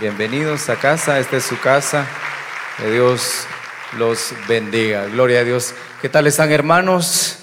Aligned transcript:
Bienvenidos 0.00 0.68
a 0.68 0.74
casa, 0.74 1.20
esta 1.20 1.36
es 1.36 1.44
su 1.44 1.60
casa. 1.60 2.08
Que 2.76 2.90
Dios 2.90 3.46
los 3.96 4.34
bendiga. 4.48 5.06
Gloria 5.06 5.40
a 5.40 5.44
Dios. 5.44 5.74
¿Qué 6.02 6.08
tal 6.08 6.26
están 6.26 6.50
hermanos? 6.50 7.38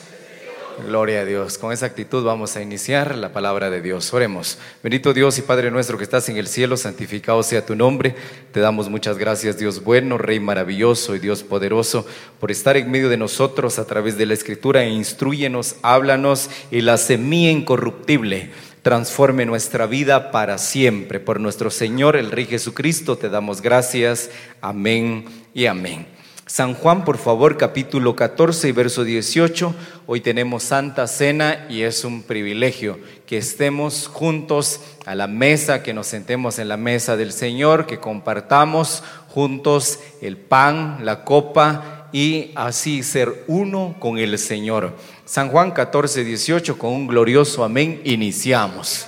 Gloria 0.86 1.22
a 1.22 1.26
Dios. 1.26 1.58
Con 1.58 1.72
esa 1.72 1.86
actitud 1.86 2.22
vamos 2.22 2.58
a 2.58 2.62
iniciar 2.62 3.16
la 3.16 3.32
palabra 3.32 3.70
de 3.70 3.82
Dios. 3.82 4.14
Oremos. 4.14 4.58
Bendito 4.84 5.14
Dios 5.14 5.38
y 5.38 5.42
Padre 5.44 5.72
nuestro 5.72 5.98
que 5.98 6.04
estás 6.04 6.28
en 6.28 6.36
el 6.36 6.48
cielo, 6.48 6.76
santificado 6.76 7.42
sea 7.44 7.66
tu 7.66 7.78
nombre. 7.78 8.14
Te 8.52 8.60
damos 8.60 8.90
muchas 8.90 9.18
gracias, 9.18 9.58
Dios 9.58 9.82
bueno, 9.82 10.18
Rey 10.18 10.42
maravilloso 10.42 11.16
y 11.16 11.20
Dios 11.20 11.44
poderoso, 11.44 12.06
por 12.42 12.52
estar 12.52 12.76
en 12.76 12.92
medio 12.92 13.08
de 13.08 13.16
nosotros 13.16 13.80
a 13.80 13.86
través 13.86 14.18
de 14.18 14.26
la 14.26 14.34
Escritura. 14.34 14.84
Instruyenos, 14.84 15.78
háblanos 15.82 16.50
y 16.72 16.82
la 16.82 16.98
semilla 16.98 17.52
incorruptible 17.52 18.52
transforme 18.84 19.46
nuestra 19.46 19.88
vida 19.88 20.30
para 20.30 20.58
siempre. 20.58 21.20
Por 21.20 21.40
nuestro 21.40 21.72
Señor, 21.72 22.18
el 22.18 22.32
Rey 22.32 22.46
Jesucristo, 22.46 23.18
te 23.18 23.30
damos 23.30 23.62
gracias. 23.62 24.30
Amén 24.62 25.26
y 25.54 25.66
amén. 25.66 26.06
San 26.46 26.74
Juan, 26.74 27.06
por 27.06 27.18
favor, 27.18 27.58
capítulo 27.58 28.18
14 28.18 28.68
y 28.68 28.72
verso 28.74 29.06
18. 29.06 29.74
Hoy 30.06 30.20
tenemos 30.20 30.64
Santa 30.64 31.08
Cena 31.08 31.66
y 31.70 31.84
es 31.84 32.04
un 32.04 32.24
privilegio 32.24 33.00
que 33.26 33.38
estemos 33.38 34.08
juntos 34.08 34.82
a 35.06 35.16
la 35.16 35.28
mesa, 35.28 35.82
que 35.82 35.94
nos 35.94 36.08
sentemos 36.08 36.60
en 36.60 36.68
la 36.68 36.76
mesa 36.76 37.16
del 37.16 37.32
Señor, 37.32 37.88
que 37.88 38.00
compartamos 38.00 39.02
juntos 39.30 40.00
el 40.22 40.36
pan, 40.36 41.00
la 41.04 41.24
copa 41.24 42.03
y 42.14 42.52
así 42.56 43.04
ser 43.04 43.44
uno 43.48 43.96
con 44.00 44.20
el 44.20 44.38
Señor. 44.38 44.94
San 45.26 45.50
Juan 45.50 45.72
14, 45.72 46.24
18, 46.24 46.78
con 46.78 46.94
un 46.94 47.08
glorioso 47.08 47.64
amén, 47.64 48.00
iniciamos. 48.06 49.08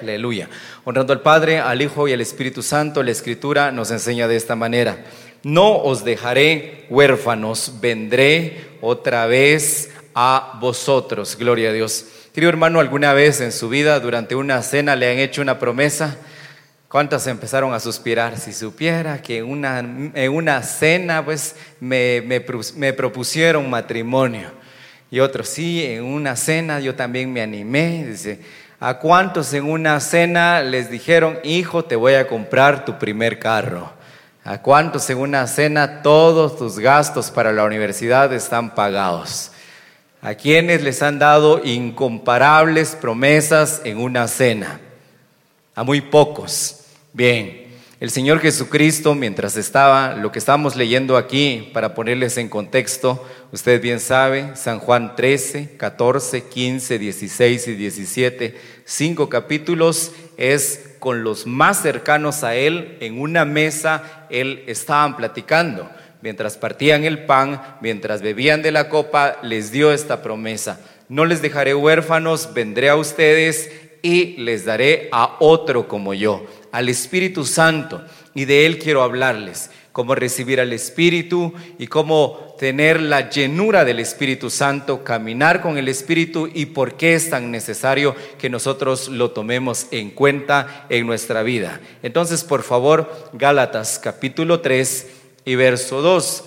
Aleluya. 0.00 0.48
Honrando 0.84 1.12
al 1.12 1.20
Padre, 1.20 1.60
al 1.60 1.80
Hijo 1.82 2.08
y 2.08 2.12
al 2.12 2.20
Espíritu 2.20 2.62
Santo, 2.62 3.02
la 3.04 3.12
Escritura 3.12 3.70
nos 3.70 3.92
enseña 3.92 4.26
de 4.26 4.36
esta 4.36 4.56
manera. 4.56 5.04
No 5.44 5.76
os 5.76 6.04
dejaré 6.04 6.86
huérfanos, 6.88 7.74
vendré 7.80 8.78
otra 8.80 9.26
vez 9.26 9.90
a 10.14 10.58
vosotros. 10.60 11.36
Gloria 11.38 11.68
a 11.68 11.72
Dios. 11.72 12.06
Querido 12.32 12.48
hermano, 12.48 12.80
¿alguna 12.80 13.12
vez 13.12 13.42
en 13.42 13.52
su 13.52 13.68
vida, 13.68 14.00
durante 14.00 14.34
una 14.34 14.62
cena, 14.62 14.96
le 14.96 15.10
han 15.10 15.18
hecho 15.18 15.42
una 15.42 15.58
promesa? 15.58 16.16
¿Cuántas 16.92 17.26
empezaron 17.26 17.72
a 17.72 17.80
suspirar? 17.80 18.38
Si 18.38 18.52
supiera 18.52 19.22
que 19.22 19.42
una, 19.42 19.78
en 19.78 20.30
una 20.30 20.62
cena, 20.62 21.24
pues 21.24 21.56
me, 21.80 22.20
me, 22.20 22.44
me 22.76 22.92
propusieron 22.92 23.70
matrimonio. 23.70 24.50
Y 25.10 25.18
otros, 25.20 25.48
sí, 25.48 25.82
en 25.82 26.04
una 26.04 26.36
cena 26.36 26.80
yo 26.80 26.94
también 26.94 27.32
me 27.32 27.40
animé. 27.40 28.04
Dice, 28.04 28.40
¿a 28.78 28.98
cuántos 28.98 29.54
en 29.54 29.64
una 29.64 29.98
cena 30.00 30.60
les 30.60 30.90
dijeron, 30.90 31.38
hijo, 31.44 31.82
te 31.82 31.96
voy 31.96 32.12
a 32.12 32.28
comprar 32.28 32.84
tu 32.84 32.98
primer 32.98 33.38
carro? 33.38 33.90
¿A 34.44 34.60
cuántos 34.60 35.08
en 35.08 35.16
una 35.16 35.46
cena 35.46 36.02
todos 36.02 36.58
tus 36.58 36.78
gastos 36.78 37.30
para 37.30 37.52
la 37.52 37.64
universidad 37.64 38.34
están 38.34 38.74
pagados? 38.74 39.50
¿A 40.20 40.34
quienes 40.34 40.82
les 40.82 41.02
han 41.02 41.18
dado 41.18 41.62
incomparables 41.64 42.94
promesas 42.96 43.80
en 43.82 43.96
una 43.96 44.28
cena? 44.28 44.78
A 45.74 45.84
muy 45.84 46.02
pocos. 46.02 46.80
Bien, 47.14 47.66
el 48.00 48.10
Señor 48.10 48.40
Jesucristo, 48.40 49.14
mientras 49.14 49.58
estaba, 49.58 50.14
lo 50.14 50.32
que 50.32 50.38
estamos 50.38 50.76
leyendo 50.76 51.18
aquí, 51.18 51.70
para 51.74 51.94
ponerles 51.94 52.38
en 52.38 52.48
contexto, 52.48 53.22
usted 53.52 53.82
bien 53.82 54.00
sabe, 54.00 54.56
San 54.56 54.78
Juan 54.78 55.14
13, 55.14 55.76
14, 55.76 56.44
15, 56.44 56.98
16 56.98 57.68
y 57.68 57.74
17, 57.74 58.56
cinco 58.86 59.28
capítulos, 59.28 60.12
es 60.38 60.94
con 61.00 61.22
los 61.22 61.46
más 61.46 61.82
cercanos 61.82 62.44
a 62.44 62.54
Él, 62.54 62.96
en 63.00 63.20
una 63.20 63.44
mesa, 63.44 64.26
Él 64.30 64.64
estaban 64.66 65.14
platicando. 65.14 65.90
Mientras 66.22 66.56
partían 66.56 67.04
el 67.04 67.26
pan, 67.26 67.60
mientras 67.82 68.22
bebían 68.22 68.62
de 68.62 68.72
la 68.72 68.88
copa, 68.88 69.36
les 69.42 69.70
dio 69.70 69.92
esta 69.92 70.22
promesa. 70.22 70.80
No 71.10 71.26
les 71.26 71.42
dejaré 71.42 71.74
huérfanos, 71.74 72.54
vendré 72.54 72.88
a 72.88 72.96
ustedes 72.96 73.70
y 74.02 74.36
les 74.38 74.64
daré 74.64 75.08
a 75.12 75.36
otro 75.40 75.88
como 75.88 76.12
yo 76.12 76.44
al 76.72 76.88
Espíritu 76.88 77.44
Santo 77.44 78.02
y 78.34 78.46
de 78.46 78.66
Él 78.66 78.78
quiero 78.78 79.02
hablarles, 79.02 79.70
cómo 79.92 80.14
recibir 80.14 80.58
al 80.60 80.72
Espíritu 80.72 81.52
y 81.78 81.86
cómo 81.86 82.56
tener 82.58 83.00
la 83.00 83.28
llenura 83.28 83.84
del 83.84 84.00
Espíritu 84.00 84.48
Santo, 84.48 85.04
caminar 85.04 85.60
con 85.60 85.76
el 85.76 85.86
Espíritu 85.88 86.48
y 86.52 86.66
por 86.66 86.94
qué 86.96 87.14
es 87.14 87.28
tan 87.28 87.50
necesario 87.50 88.16
que 88.38 88.48
nosotros 88.48 89.08
lo 89.08 89.32
tomemos 89.32 89.86
en 89.90 90.10
cuenta 90.10 90.86
en 90.88 91.06
nuestra 91.06 91.42
vida. 91.42 91.80
Entonces, 92.02 92.42
por 92.42 92.62
favor, 92.62 93.30
Gálatas 93.34 93.98
capítulo 93.98 94.60
3 94.60 95.06
y 95.44 95.54
verso 95.56 96.00
2. 96.00 96.44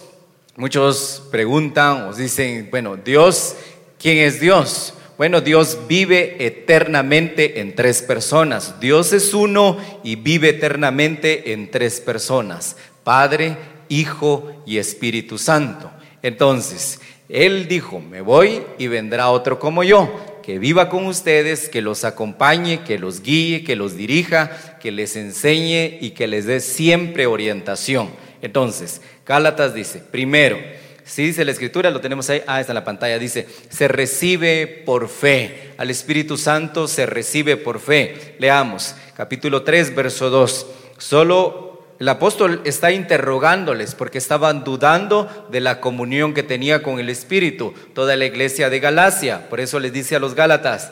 Muchos 0.58 1.22
preguntan 1.32 2.08
o 2.08 2.14
dicen, 2.14 2.70
bueno, 2.72 2.98
Dios, 2.98 3.56
¿quién 4.00 4.18
es 4.18 4.40
Dios? 4.40 4.94
Bueno, 5.18 5.40
Dios 5.40 5.80
vive 5.88 6.46
eternamente 6.46 7.62
en 7.62 7.74
tres 7.74 8.02
personas. 8.02 8.82
Dios 8.82 9.14
es 9.14 9.34
uno 9.34 9.78
y 10.04 10.18
vive 10.18 10.50
eternamente 10.50 11.54
en 11.54 11.72
tres 11.72 12.02
personas. 12.02 12.76
Padre, 13.06 13.56
Hijo 13.88 14.62
y 14.66 14.78
Espíritu 14.78 15.38
Santo. 15.38 15.90
Entonces, 16.22 17.00
Él 17.30 17.70
dijo, 17.70 18.02
me 18.02 18.20
voy 18.20 18.64
y 18.78 18.88
vendrá 18.88 19.30
otro 19.30 19.58
como 19.58 19.86
yo, 19.86 20.42
que 20.44 20.60
viva 20.60 20.90
con 20.90 21.06
ustedes, 21.06 21.70
que 21.70 21.82
los 21.82 22.04
acompañe, 22.04 22.84
que 22.84 23.00
los 23.00 23.22
guíe, 23.22 23.64
que 23.64 23.78
los 23.78 23.96
dirija, 23.96 24.78
que 24.82 24.92
les 24.92 25.16
enseñe 25.16 25.98
y 26.02 26.12
que 26.12 26.28
les 26.28 26.46
dé 26.46 26.60
siempre 26.60 27.26
orientación. 27.26 28.10
Entonces, 28.42 29.02
Gálatas 29.26 29.74
dice, 29.74 30.00
primero, 30.00 30.58
si 31.06 31.24
dice 31.24 31.46
la 31.46 31.52
escritura, 31.52 31.92
lo 31.92 32.02
tenemos 32.02 32.30
ahí, 32.32 32.42
ah, 32.48 32.60
está 32.60 32.74
en 32.74 32.76
la 32.76 32.84
pantalla, 32.84 33.20
dice, 33.20 33.48
se 33.70 33.88
recibe 33.88 34.66
por 34.66 35.08
fe, 35.08 35.74
al 35.78 35.92
Espíritu 35.92 36.36
Santo 36.36 36.88
se 36.88 37.06
recibe 37.06 37.58
por 37.58 37.80
fe. 37.80 38.36
Leamos, 38.40 38.96
capítulo 39.16 39.62
3, 39.62 39.96
verso 39.96 40.32
2. 40.32 40.66
Solo 40.98 41.86
el 42.00 42.10
apóstol 42.10 42.62
está 42.66 42.92
interrogándoles 42.92 43.94
porque 43.94 44.18
estaban 44.18 44.64
dudando 44.64 45.48
de 45.52 45.62
la 45.62 45.80
comunión 45.80 46.34
que 46.34 46.42
tenía 46.42 46.82
con 46.82 47.00
el 47.00 47.10
Espíritu, 47.10 47.76
toda 47.94 48.16
la 48.16 48.26
iglesia 48.26 48.72
de 48.72 48.80
Galacia. 48.80 49.48
Por 49.48 49.60
eso 49.60 49.80
les 49.80 49.94
dice 49.94 50.16
a 50.16 50.20
los 50.20 50.34
Gálatas, 50.34 50.92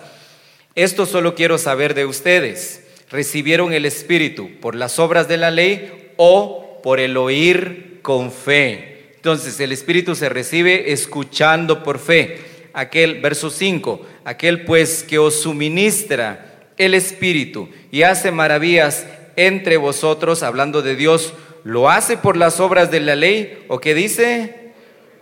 esto 0.75 1.07
solo 1.07 1.33
quiero 1.33 1.57
saber 1.57 1.95
de 1.95 2.05
ustedes. 2.05 2.83
¿Recibieron 3.09 3.73
el 3.73 3.85
Espíritu 3.85 4.51
por 4.61 4.75
las 4.75 4.99
obras 4.99 5.27
de 5.27 5.37
la 5.37 5.49
ley 5.49 6.13
o 6.17 6.79
por 6.83 6.99
el 6.99 7.17
oír 7.17 7.99
con 8.03 8.31
fe? 8.31 8.92
Entonces 9.23 9.57
el 9.61 9.71
Espíritu 9.71 10.15
se 10.15 10.27
recibe 10.27 10.91
escuchando 10.91 11.81
por 11.81 11.97
fe. 11.97 12.41
Aquel, 12.73 13.21
verso 13.21 13.49
5, 13.49 14.05
aquel 14.25 14.65
pues 14.65 15.01
que 15.01 15.17
os 15.17 15.43
suministra 15.43 16.65
el 16.75 16.93
Espíritu 16.93 17.69
y 17.89 18.01
hace 18.03 18.31
maravillas 18.31 19.07
entre 19.37 19.77
vosotros, 19.77 20.43
hablando 20.43 20.81
de 20.81 20.97
Dios, 20.97 21.33
¿lo 21.63 21.89
hace 21.89 22.17
por 22.17 22.35
las 22.35 22.59
obras 22.59 22.91
de 22.91 22.99
la 22.99 23.15
ley 23.15 23.63
o 23.69 23.79
qué 23.79 23.93
dice? 23.93 24.73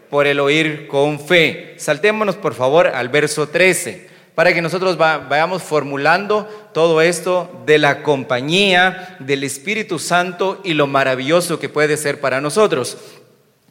Por 0.09 0.25
el 0.25 0.39
oír 0.39 0.88
con 0.88 1.19
fe. 1.19 1.75
Saltémonos 1.78 2.38
por 2.38 2.56
favor 2.56 2.88
al 2.88 3.09
verso 3.09 3.50
13 3.50 4.09
para 4.33 4.51
que 4.53 4.63
nosotros 4.63 4.97
vayamos 4.97 5.62
formulando 5.62 6.47
todo 6.73 7.01
esto 7.01 7.62
de 7.68 7.78
la 7.78 8.01
compañía 8.01 9.18
del 9.19 9.44
Espíritu 9.44 10.00
Santo 10.00 10.59
y 10.63 10.73
lo 10.73 10.88
maravilloso 10.88 11.59
que 11.59 11.69
puede 11.69 11.97
ser 11.97 12.19
para 12.19 12.41
nosotros 12.41 12.97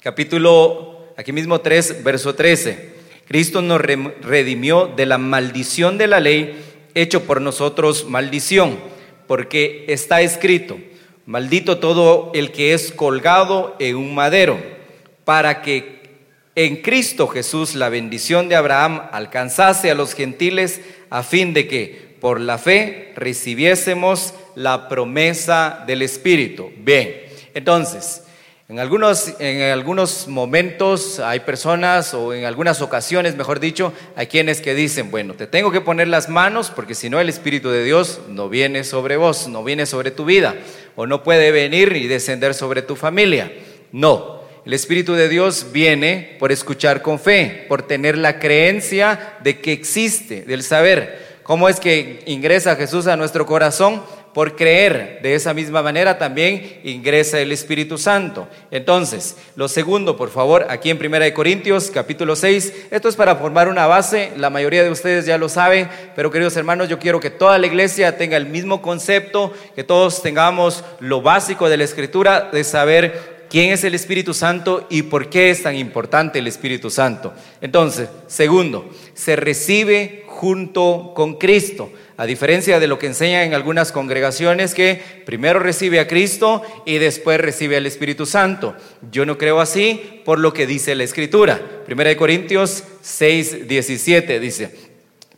capítulo, 0.01 1.13
aquí 1.19 1.31
mismo 1.31 1.61
3, 1.61 2.03
verso 2.03 2.35
13. 2.35 2.91
Cristo 3.29 3.61
nos 3.61 3.81
redimió 3.81 4.87
de 4.87 5.05
la 5.05 5.19
maldición 5.19 5.99
de 5.99 6.07
la 6.07 6.21
ley, 6.21 6.59
hecho 6.95 7.25
por 7.25 7.43
nosotros 7.43 8.09
maldición, 8.09 8.79
porque 9.27 9.85
está 9.89 10.23
escrito, 10.23 10.79
maldito 11.27 11.79
todo 11.79 12.33
el 12.35 12.51
que 12.51 12.73
es 12.73 12.93
colgado 12.93 13.77
en 13.79 13.97
un 13.97 14.15
madero, 14.15 14.59
para 15.25 15.61
que 15.61 16.01
en 16.55 16.77
Cristo 16.77 17.29
Jesús 17.29 17.75
la 17.75 17.91
bendición 17.91 18.49
de 18.49 18.57
Abraham 18.57 19.03
alcanzase 19.13 19.91
a 19.91 19.95
los 19.95 20.15
gentiles, 20.15 20.81
a 21.11 21.23
fin 21.23 21.53
de 21.53 21.69
que 21.69 22.17
por 22.21 22.41
la 22.41 22.57
fe 22.57 23.13
recibiésemos 23.17 24.33
la 24.55 24.89
promesa 24.89 25.85
del 25.87 26.03
Espíritu. 26.03 26.71
Bien, 26.79 27.17
entonces, 27.55 28.25
en 28.71 28.79
algunos, 28.79 29.35
en 29.41 29.63
algunos 29.63 30.29
momentos 30.29 31.19
hay 31.19 31.41
personas, 31.41 32.15
o 32.15 32.33
en 32.33 32.45
algunas 32.45 32.81
ocasiones, 32.83 33.35
mejor 33.35 33.59
dicho, 33.59 33.93
hay 34.15 34.29
quienes 34.29 34.61
que 34.61 34.77
dicen, 34.77 35.11
bueno, 35.11 35.35
te 35.35 35.49
tengo 35.49 35.73
que 35.73 35.81
poner 35.81 36.07
las 36.07 36.29
manos 36.29 36.71
porque 36.71 36.95
si 36.95 37.11
no 37.11 37.19
el 37.19 37.29
Espíritu 37.29 37.71
de 37.71 37.83
Dios 37.83 38.21
no 38.29 38.49
viene 38.49 38.85
sobre 38.85 39.17
vos, 39.17 39.49
no 39.49 39.65
viene 39.65 39.87
sobre 39.87 40.13
tu 40.13 40.25
vida, 40.25 40.55
o 40.95 41.09
no 41.09 41.25
puede 41.25 41.51
venir 41.51 41.97
y 41.97 42.07
descender 42.07 42.55
sobre 42.55 42.83
tu 42.83 42.95
familia. 42.95 43.53
No, 43.91 44.41
el 44.65 44.73
Espíritu 44.73 45.15
de 45.15 45.29
Dios 45.29 45.73
viene 45.73 46.37
por 46.39 46.53
escuchar 46.53 47.03
con 47.03 47.19
fe, 47.19 47.67
por 47.69 47.83
tener 47.83 48.17
la 48.17 48.39
creencia 48.39 49.35
de 49.43 49.59
que 49.59 49.73
existe, 49.73 50.43
del 50.43 50.63
saber. 50.63 51.41
¿Cómo 51.43 51.69
es 51.69 51.81
que 51.81 52.23
ingresa 52.27 52.77
Jesús 52.77 53.09
a 53.09 53.17
nuestro 53.17 53.47
corazón? 53.47 54.05
Por 54.33 54.57
creer. 54.57 55.21
De 55.23 55.35
esa 55.35 55.55
misma 55.55 55.83
manera 55.83 56.19
también 56.19 56.81
ingresa 56.85 57.41
el 57.41 57.53
Espíritu 57.53 57.99
Santo. 57.99 58.49
Entonces, 58.71 59.37
lo 59.57 59.69
segundo, 59.69 60.17
por 60.17 60.31
favor, 60.31 60.67
aquí 60.69 60.91
en 60.91 61.05
1 61.05 61.35
Corintios 61.35 61.91
capítulo 61.91 62.37
6, 62.37 62.89
esto 62.91 63.09
es 63.09 63.17
para 63.17 63.37
formar 63.37 63.69
una 63.69 63.87
base, 63.87 64.33
la 64.37 64.51
mayoría 64.51 64.85
de 64.85 64.91
ustedes 64.91 65.27
ya 65.27 65.39
lo 65.39 65.49
saben, 65.49 65.89
pero 66.15 66.31
queridos 66.31 66.57
hermanos, 66.57 66.89
yo 66.89 66.99
quiero 66.99 67.21
que 67.21 67.31
toda 67.31 67.59
la 67.59 67.67
iglesia 67.67 68.17
tenga 68.17 68.37
el 68.37 68.47
mismo 68.47 68.83
concepto, 68.83 69.53
que 69.75 69.85
todos 69.85 70.23
tengamos 70.23 70.85
lo 71.01 71.23
básico 71.23 71.69
de 71.69 71.77
la 71.77 71.85
escritura, 71.85 72.51
de 72.53 72.65
saber 72.65 73.40
quién 73.51 73.73
es 73.73 73.85
el 73.85 73.95
Espíritu 73.95 74.33
Santo 74.33 74.87
y 74.89 75.03
por 75.03 75.29
qué 75.29 75.51
es 75.51 75.65
tan 75.65 75.75
importante 75.75 76.39
el 76.39 76.47
Espíritu 76.47 76.89
Santo. 76.89 77.35
Entonces, 77.61 78.09
segundo, 78.29 78.89
se 79.15 79.37
recibe 79.37 80.25
junto 80.27 81.13
con 81.15 81.35
Cristo. 81.35 81.93
A 82.17 82.27
diferencia 82.27 82.79
de 82.79 82.87
lo 82.87 82.99
que 82.99 83.07
enseñan 83.07 83.43
en 83.43 83.55
algunas 83.55 83.93
congregaciones 83.93 84.75
que 84.75 85.03
primero 85.27 85.59
recibe 85.59 86.01
a 86.01 86.07
Cristo 86.07 86.63
y 86.87 86.99
después 86.99 87.41
recibe 87.41 87.77
al 87.77 87.87
Espíritu 87.87 88.25
Santo. 88.25 88.77
Yo 89.11 89.27
no 89.27 89.37
creo 89.37 89.61
así 89.61 90.23
por 90.25 90.39
lo 90.39 90.53
que 90.53 90.67
dice 90.67 90.95
la 90.95 91.05
Escritura. 91.05 91.61
Primera 91.85 92.11
de 92.11 92.17
Corintios 92.17 92.85
6, 93.03 93.69
17 93.69 94.39
dice, 94.39 94.71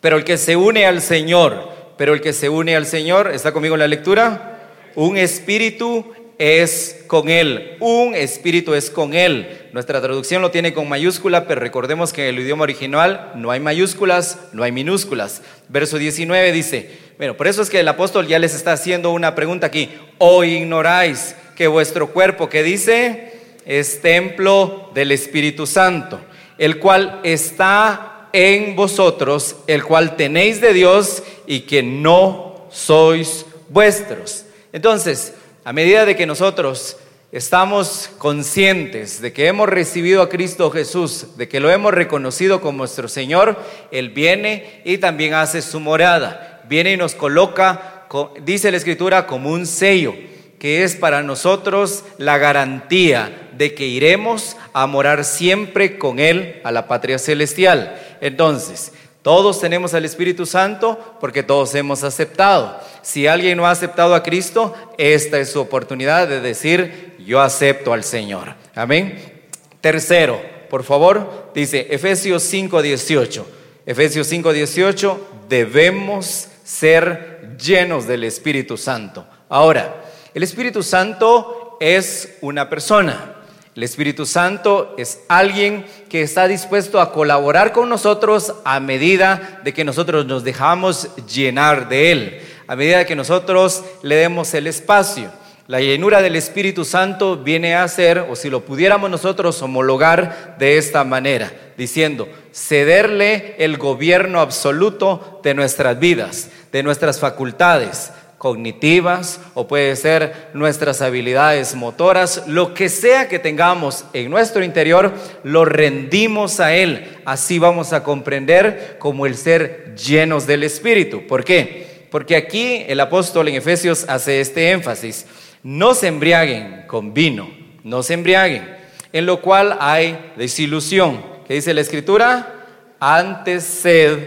pero 0.00 0.16
el 0.16 0.24
que 0.24 0.36
se 0.36 0.56
une 0.56 0.84
al 0.84 1.00
Señor, 1.00 1.68
pero 1.96 2.14
el 2.14 2.20
que 2.20 2.32
se 2.32 2.48
une 2.48 2.76
al 2.76 2.86
Señor, 2.86 3.30
¿está 3.32 3.52
conmigo 3.52 3.76
en 3.76 3.80
la 3.80 3.88
lectura? 3.88 4.70
Un 4.96 5.16
espíritu 5.16 6.04
es 6.38 7.04
con 7.06 7.28
Él, 7.28 7.76
un 7.80 8.14
espíritu 8.14 8.74
es 8.74 8.90
con 8.90 9.14
Él. 9.14 9.68
Nuestra 9.72 10.00
traducción 10.00 10.42
lo 10.42 10.50
tiene 10.50 10.72
con 10.72 10.88
mayúscula, 10.88 11.46
pero 11.46 11.60
recordemos 11.60 12.12
que 12.12 12.28
en 12.28 12.34
el 12.34 12.40
idioma 12.40 12.64
original 12.64 13.32
no 13.36 13.50
hay 13.50 13.60
mayúsculas, 13.60 14.38
no 14.52 14.62
hay 14.62 14.72
minúsculas. 14.72 15.42
Verso 15.68 15.98
19 15.98 16.52
dice, 16.52 16.90
bueno, 17.18 17.36
por 17.36 17.46
eso 17.46 17.62
es 17.62 17.70
que 17.70 17.80
el 17.80 17.88
apóstol 17.88 18.26
ya 18.26 18.38
les 18.38 18.54
está 18.54 18.72
haciendo 18.72 19.10
una 19.12 19.34
pregunta 19.34 19.66
aquí, 19.66 19.90
o 20.18 20.44
ignoráis 20.44 21.36
que 21.56 21.68
vuestro 21.68 22.12
cuerpo, 22.12 22.48
que 22.48 22.62
dice, 22.62 23.32
es 23.64 24.00
templo 24.00 24.90
del 24.94 25.12
Espíritu 25.12 25.66
Santo, 25.66 26.20
el 26.58 26.78
cual 26.78 27.20
está 27.22 28.28
en 28.32 28.74
vosotros, 28.74 29.56
el 29.66 29.84
cual 29.84 30.16
tenéis 30.16 30.60
de 30.60 30.72
Dios 30.72 31.22
y 31.46 31.60
que 31.60 31.82
no 31.82 32.68
sois 32.70 33.46
vuestros. 33.68 34.46
Entonces, 34.72 35.34
a 35.64 35.72
medida 35.72 36.04
de 36.04 36.16
que 36.16 36.26
nosotros 36.26 36.96
estamos 37.32 38.10
conscientes 38.18 39.22
de 39.22 39.32
que 39.32 39.46
hemos 39.46 39.66
recibido 39.66 40.20
a 40.20 40.28
Cristo 40.28 40.70
Jesús, 40.70 41.38
de 41.38 41.48
que 41.48 41.60
lo 41.60 41.70
hemos 41.70 41.94
reconocido 41.94 42.60
como 42.60 42.78
nuestro 42.78 43.08
Señor, 43.08 43.56
Él 43.90 44.10
viene 44.10 44.82
y 44.84 44.98
también 44.98 45.32
hace 45.32 45.62
su 45.62 45.80
morada. 45.80 46.62
Viene 46.68 46.92
y 46.92 46.96
nos 46.98 47.14
coloca, 47.14 48.06
dice 48.44 48.70
la 48.70 48.76
Escritura, 48.76 49.26
como 49.26 49.50
un 49.50 49.66
sello, 49.66 50.14
que 50.58 50.84
es 50.84 50.94
para 50.94 51.22
nosotros 51.22 52.04
la 52.18 52.36
garantía 52.36 53.48
de 53.56 53.74
que 53.74 53.86
iremos 53.86 54.56
a 54.74 54.86
morar 54.86 55.24
siempre 55.24 55.98
con 55.98 56.18
Él 56.18 56.60
a 56.64 56.70
la 56.70 56.86
patria 56.86 57.18
celestial. 57.18 57.98
Entonces, 58.20 58.92
todos 59.22 59.60
tenemos 59.60 59.94
al 59.94 60.04
Espíritu 60.04 60.46
Santo 60.46 61.16
porque 61.20 61.44
todos 61.44 61.74
hemos 61.76 62.02
aceptado. 62.02 62.78
Si 63.02 63.28
alguien 63.28 63.56
no 63.56 63.66
ha 63.66 63.70
aceptado 63.70 64.14
a 64.14 64.22
Cristo, 64.22 64.74
esta 64.98 65.38
es 65.38 65.50
su 65.50 65.60
oportunidad 65.60 66.26
de 66.26 66.40
decir, 66.40 67.14
yo 67.24 67.40
acepto 67.40 67.92
al 67.92 68.02
Señor. 68.02 68.54
Amén. 68.74 69.42
Tercero, 69.80 70.40
por 70.68 70.82
favor, 70.82 71.50
dice 71.54 71.86
Efesios 71.90 72.42
5:18. 72.42 73.44
Efesios 73.86 74.26
5:18, 74.28 75.18
debemos 75.48 76.48
ser 76.64 77.56
llenos 77.58 78.06
del 78.06 78.24
Espíritu 78.24 78.76
Santo. 78.76 79.26
Ahora, 79.48 80.02
el 80.34 80.42
Espíritu 80.42 80.82
Santo 80.82 81.76
es 81.80 82.38
una 82.40 82.68
persona. 82.68 83.41
El 83.74 83.84
Espíritu 83.84 84.26
Santo 84.26 84.94
es 84.98 85.20
alguien 85.28 85.86
que 86.10 86.20
está 86.20 86.46
dispuesto 86.46 87.00
a 87.00 87.10
colaborar 87.10 87.72
con 87.72 87.88
nosotros 87.88 88.54
a 88.66 88.80
medida 88.80 89.60
de 89.64 89.72
que 89.72 89.82
nosotros 89.82 90.26
nos 90.26 90.44
dejamos 90.44 91.08
llenar 91.26 91.88
de 91.88 92.12
Él, 92.12 92.40
a 92.66 92.76
medida 92.76 93.06
que 93.06 93.16
nosotros 93.16 93.82
le 94.02 94.16
demos 94.16 94.52
el 94.52 94.66
espacio. 94.66 95.30
La 95.68 95.80
llenura 95.80 96.20
del 96.20 96.36
Espíritu 96.36 96.84
Santo 96.84 97.38
viene 97.38 97.74
a 97.74 97.88
ser, 97.88 98.18
o 98.18 98.36
si 98.36 98.50
lo 98.50 98.62
pudiéramos 98.62 99.08
nosotros 99.10 99.62
homologar 99.62 100.56
de 100.58 100.76
esta 100.76 101.02
manera, 101.02 101.50
diciendo, 101.78 102.28
cederle 102.52 103.54
el 103.58 103.78
gobierno 103.78 104.40
absoluto 104.40 105.40
de 105.42 105.54
nuestras 105.54 105.98
vidas, 105.98 106.50
de 106.72 106.82
nuestras 106.82 107.18
facultades, 107.18 108.12
cognitivas 108.42 109.40
o 109.54 109.68
puede 109.68 109.94
ser 109.94 110.48
nuestras 110.52 111.00
habilidades 111.00 111.76
motoras, 111.76 112.42
lo 112.48 112.74
que 112.74 112.88
sea 112.88 113.28
que 113.28 113.38
tengamos 113.38 114.04
en 114.14 114.32
nuestro 114.32 114.64
interior, 114.64 115.12
lo 115.44 115.64
rendimos 115.64 116.58
a 116.58 116.74
Él. 116.74 117.06
Así 117.24 117.60
vamos 117.60 117.92
a 117.92 118.02
comprender 118.02 118.96
como 118.98 119.26
el 119.26 119.36
ser 119.36 119.94
llenos 119.94 120.48
del 120.48 120.64
Espíritu. 120.64 121.24
¿Por 121.28 121.44
qué? 121.44 122.08
Porque 122.10 122.34
aquí 122.34 122.84
el 122.88 122.98
apóstol 122.98 123.46
en 123.46 123.54
Efesios 123.54 124.06
hace 124.08 124.40
este 124.40 124.72
énfasis. 124.72 125.24
No 125.62 125.94
se 125.94 126.08
embriaguen 126.08 126.86
con 126.88 127.14
vino, 127.14 127.48
no 127.84 128.02
se 128.02 128.14
embriaguen, 128.14 128.76
en 129.12 129.24
lo 129.24 129.40
cual 129.40 129.76
hay 129.78 130.32
desilusión. 130.36 131.24
¿Qué 131.46 131.54
dice 131.54 131.74
la 131.74 131.80
Escritura? 131.80 132.66
Antes 132.98 133.62
sed 133.62 134.18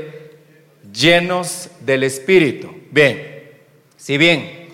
llenos 0.93 1.67
del 1.81 2.03
Espíritu. 2.03 2.73
Bien. 2.91 3.34
Si 4.05 4.19
bien 4.19 4.67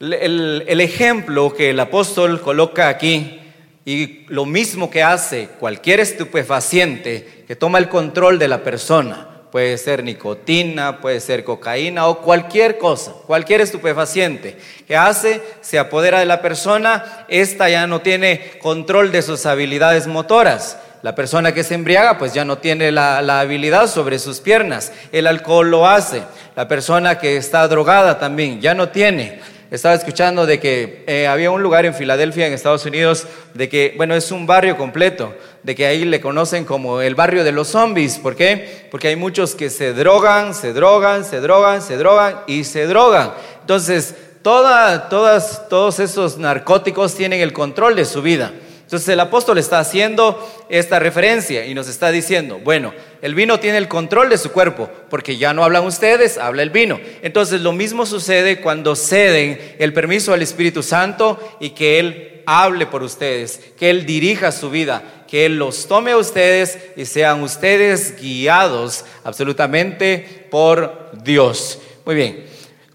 el, 0.00 0.78
ejemplo 0.82 1.54
que 1.54 1.70
el 1.70 1.80
apóstol 1.80 2.42
coloca 2.42 2.90
aquí 2.90 3.40
y 3.86 4.26
lo 4.28 4.44
mismo 4.44 4.90
que 4.90 5.02
hace 5.02 5.48
cualquier 5.58 6.00
estupefaciente 6.00 7.46
que 7.48 7.56
toma 7.56 7.78
el 7.78 7.88
control 7.88 8.38
de 8.38 8.48
la 8.48 8.62
persona, 8.62 9.46
puede 9.50 9.78
ser 9.78 10.04
nicotina, 10.04 11.00
puede 11.00 11.20
ser 11.20 11.42
cocaína 11.42 12.06
o 12.06 12.20
cualquier 12.20 12.76
cosa, 12.76 13.14
cualquier 13.26 13.62
estupefaciente 13.62 14.58
que 14.86 14.94
hace, 14.94 15.40
se 15.62 15.78
apodera 15.78 16.18
de 16.18 16.26
la 16.26 16.42
persona, 16.42 17.24
esta 17.28 17.70
ya 17.70 17.86
no 17.86 18.02
tiene 18.02 18.58
control 18.60 19.10
de 19.10 19.22
sus 19.22 19.46
habilidades 19.46 20.06
motoras. 20.06 20.76
La 21.04 21.14
persona 21.14 21.52
que 21.52 21.64
se 21.64 21.74
embriaga 21.74 22.16
pues 22.16 22.32
ya 22.32 22.46
no 22.46 22.56
tiene 22.56 22.90
la, 22.90 23.18
habilidad 23.38 23.88
sobre 23.88 24.18
sus 24.18 24.40
piernas. 24.40 24.90
El 25.12 25.26
alcohol 25.26 25.70
lo 25.70 25.86
hace. 25.86 26.22
La 26.56 26.66
persona 26.66 27.18
que 27.18 27.36
está 27.36 27.68
drogada 27.68 28.18
también 28.18 28.58
ya 28.62 28.72
no 28.72 28.88
tiene. 28.88 29.38
Estaba 29.70 29.94
escuchando 29.94 30.46
de 30.46 30.58
que 30.58 31.04
eh, 31.06 31.26
había 31.26 31.50
un 31.50 31.62
lugar 31.62 31.84
en 31.84 31.92
Filadelfia, 31.92 32.46
en 32.46 32.54
Estados 32.54 32.86
Unidos, 32.86 33.26
de 33.52 33.68
que, 33.68 33.92
bueno, 33.98 34.14
es 34.14 34.30
un 34.30 34.46
barrio 34.46 34.78
completo, 34.78 35.34
de 35.62 35.74
que 35.74 35.84
ahí 35.84 36.06
le 36.06 36.22
conocen 36.22 36.64
como 36.64 37.02
el 37.02 37.14
barrio 37.14 37.44
de 37.44 37.52
los 37.52 37.68
zombies. 37.68 38.18
¿Por 38.18 38.34
qué? 38.34 38.88
Porque 38.90 39.08
hay 39.08 39.16
muchos 39.16 39.54
que 39.54 39.68
se 39.68 39.92
drogan, 39.92 40.54
se 40.54 40.72
drogan, 40.72 41.26
se 41.26 41.38
drogan, 41.42 41.82
se 41.82 41.98
drogan 41.98 42.40
y 42.46 42.64
se 42.64 42.86
drogan. 42.86 43.34
Entonces, 43.60 44.14
toda, 44.40 45.10
todas, 45.10 45.68
todos 45.68 46.00
esos 46.00 46.38
narcóticos 46.38 47.14
tienen 47.14 47.42
el 47.42 47.52
control 47.52 47.94
de 47.94 48.06
su 48.06 48.22
vida. 48.22 48.54
Entonces 48.84 49.08
el 49.08 49.20
apóstol 49.20 49.58
está 49.58 49.78
haciendo 49.78 50.46
esta 50.68 50.98
referencia 50.98 51.66
y 51.66 51.74
nos 51.74 51.88
está 51.88 52.10
diciendo, 52.10 52.60
bueno, 52.62 52.92
el 53.22 53.34
vino 53.34 53.58
tiene 53.58 53.78
el 53.78 53.88
control 53.88 54.28
de 54.28 54.38
su 54.38 54.52
cuerpo, 54.52 54.90
porque 55.08 55.38
ya 55.38 55.54
no 55.54 55.64
hablan 55.64 55.86
ustedes, 55.86 56.36
habla 56.36 56.62
el 56.62 56.70
vino. 56.70 57.00
Entonces 57.22 57.62
lo 57.62 57.72
mismo 57.72 58.04
sucede 58.04 58.60
cuando 58.60 58.94
ceden 58.94 59.76
el 59.78 59.94
permiso 59.94 60.34
al 60.34 60.42
Espíritu 60.42 60.82
Santo 60.82 61.38
y 61.60 61.70
que 61.70 61.98
Él 61.98 62.42
hable 62.46 62.86
por 62.86 63.02
ustedes, 63.02 63.58
que 63.78 63.88
Él 63.88 64.04
dirija 64.04 64.52
su 64.52 64.70
vida, 64.70 65.02
que 65.26 65.46
Él 65.46 65.56
los 65.56 65.88
tome 65.88 66.12
a 66.12 66.18
ustedes 66.18 66.78
y 66.94 67.06
sean 67.06 67.42
ustedes 67.42 68.20
guiados 68.20 69.06
absolutamente 69.24 70.46
por 70.50 71.10
Dios. 71.24 71.78
Muy 72.04 72.14
bien. 72.14 72.44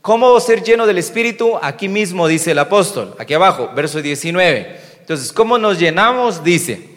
¿Cómo 0.02 0.40
ser 0.40 0.64
lleno 0.64 0.88
del 0.88 0.98
Espíritu? 0.98 1.58
Aquí 1.62 1.90
mismo 1.90 2.28
dice 2.28 2.52
el 2.52 2.60
apóstol, 2.60 3.16
aquí 3.18 3.34
abajo, 3.34 3.72
verso 3.76 4.02
19. 4.02 4.89
Entonces, 5.10 5.34
¿cómo 5.34 5.58
nos 5.58 5.80
llenamos? 5.80 6.44
Dice, 6.44 6.88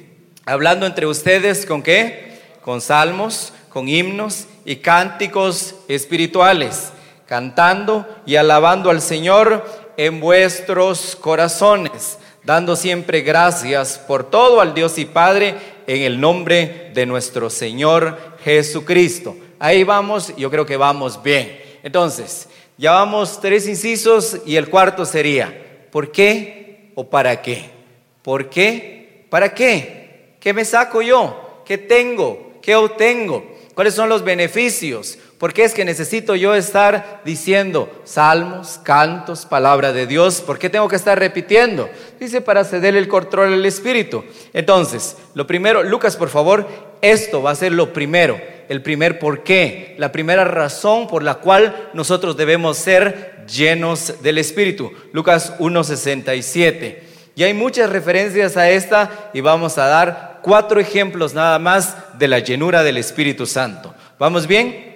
hablando 0.44 0.84
entre 0.84 1.06
ustedes 1.06 1.64
con 1.64 1.82
qué? 1.82 2.36
Con 2.60 2.82
salmos, 2.82 3.54
con 3.70 3.88
himnos 3.88 4.48
y 4.66 4.76
cánticos 4.76 5.76
espirituales, 5.88 6.92
cantando 7.24 8.06
y 8.26 8.36
alabando 8.36 8.90
al 8.90 9.00
Señor 9.00 9.64
en 9.96 10.20
vuestros 10.20 11.16
corazones, 11.16 12.18
dando 12.44 12.76
siempre 12.76 13.22
gracias 13.22 13.98
por 13.98 14.28
todo 14.28 14.60
al 14.60 14.74
Dios 14.74 14.98
y 14.98 15.06
Padre 15.06 15.54
en 15.86 16.02
el 16.02 16.20
nombre 16.20 16.90
de 16.92 17.06
nuestro 17.06 17.48
Señor 17.48 18.18
Jesucristo. 18.44 19.34
Ahí 19.58 19.84
vamos, 19.84 20.36
yo 20.36 20.50
creo 20.50 20.66
que 20.66 20.76
vamos 20.76 21.22
bien. 21.22 21.58
Entonces, 21.82 22.46
ya 22.76 22.92
vamos 22.92 23.40
tres 23.40 23.66
incisos 23.66 24.36
y 24.44 24.56
el 24.56 24.68
cuarto 24.68 25.06
sería, 25.06 25.86
¿por 25.90 26.12
qué 26.12 26.92
o 26.94 27.08
para 27.08 27.40
qué? 27.40 27.80
¿Por 28.22 28.48
qué? 28.48 29.26
¿Para 29.28 29.52
qué? 29.52 30.36
¿Qué 30.40 30.52
me 30.52 30.64
saco 30.64 31.02
yo? 31.02 31.62
¿Qué 31.64 31.78
tengo? 31.78 32.52
¿Qué 32.62 32.74
obtengo? 32.74 33.52
¿Cuáles 33.74 33.94
son 33.94 34.08
los 34.08 34.22
beneficios? 34.22 35.18
¿Por 35.38 35.52
qué 35.52 35.64
es 35.64 35.74
que 35.74 35.84
necesito 35.84 36.36
yo 36.36 36.54
estar 36.54 37.22
diciendo 37.24 37.90
salmos, 38.04 38.78
cantos, 38.84 39.46
palabra 39.46 39.92
de 39.92 40.06
Dios? 40.06 40.40
¿Por 40.40 40.58
qué 40.58 40.70
tengo 40.70 40.88
que 40.88 40.96
estar 40.96 41.18
repitiendo? 41.18 41.88
Dice 42.20 42.42
para 42.42 42.64
ceder 42.64 42.94
el 42.94 43.08
control 43.08 43.54
al 43.54 43.66
Espíritu. 43.66 44.24
Entonces, 44.52 45.16
lo 45.34 45.46
primero, 45.46 45.82
Lucas, 45.82 46.16
por 46.16 46.28
favor, 46.28 46.68
esto 47.00 47.42
va 47.42 47.50
a 47.50 47.56
ser 47.56 47.72
lo 47.72 47.92
primero, 47.92 48.40
el 48.68 48.82
primer 48.82 49.18
por 49.18 49.42
qué, 49.42 49.96
la 49.98 50.12
primera 50.12 50.44
razón 50.44 51.08
por 51.08 51.24
la 51.24 51.36
cual 51.36 51.90
nosotros 51.94 52.36
debemos 52.36 52.76
ser 52.76 53.44
llenos 53.46 54.22
del 54.22 54.38
Espíritu. 54.38 54.92
Lucas 55.12 55.58
1.67. 55.58 57.11
Y 57.34 57.44
hay 57.44 57.54
muchas 57.54 57.90
referencias 57.90 58.56
a 58.56 58.70
esta 58.70 59.30
y 59.32 59.40
vamos 59.40 59.78
a 59.78 59.86
dar 59.86 60.40
cuatro 60.42 60.80
ejemplos 60.80 61.32
nada 61.32 61.58
más 61.58 61.96
de 62.18 62.28
la 62.28 62.40
llenura 62.40 62.82
del 62.82 62.98
Espíritu 62.98 63.46
Santo. 63.46 63.94
¿Vamos 64.18 64.46
bien? 64.46 64.92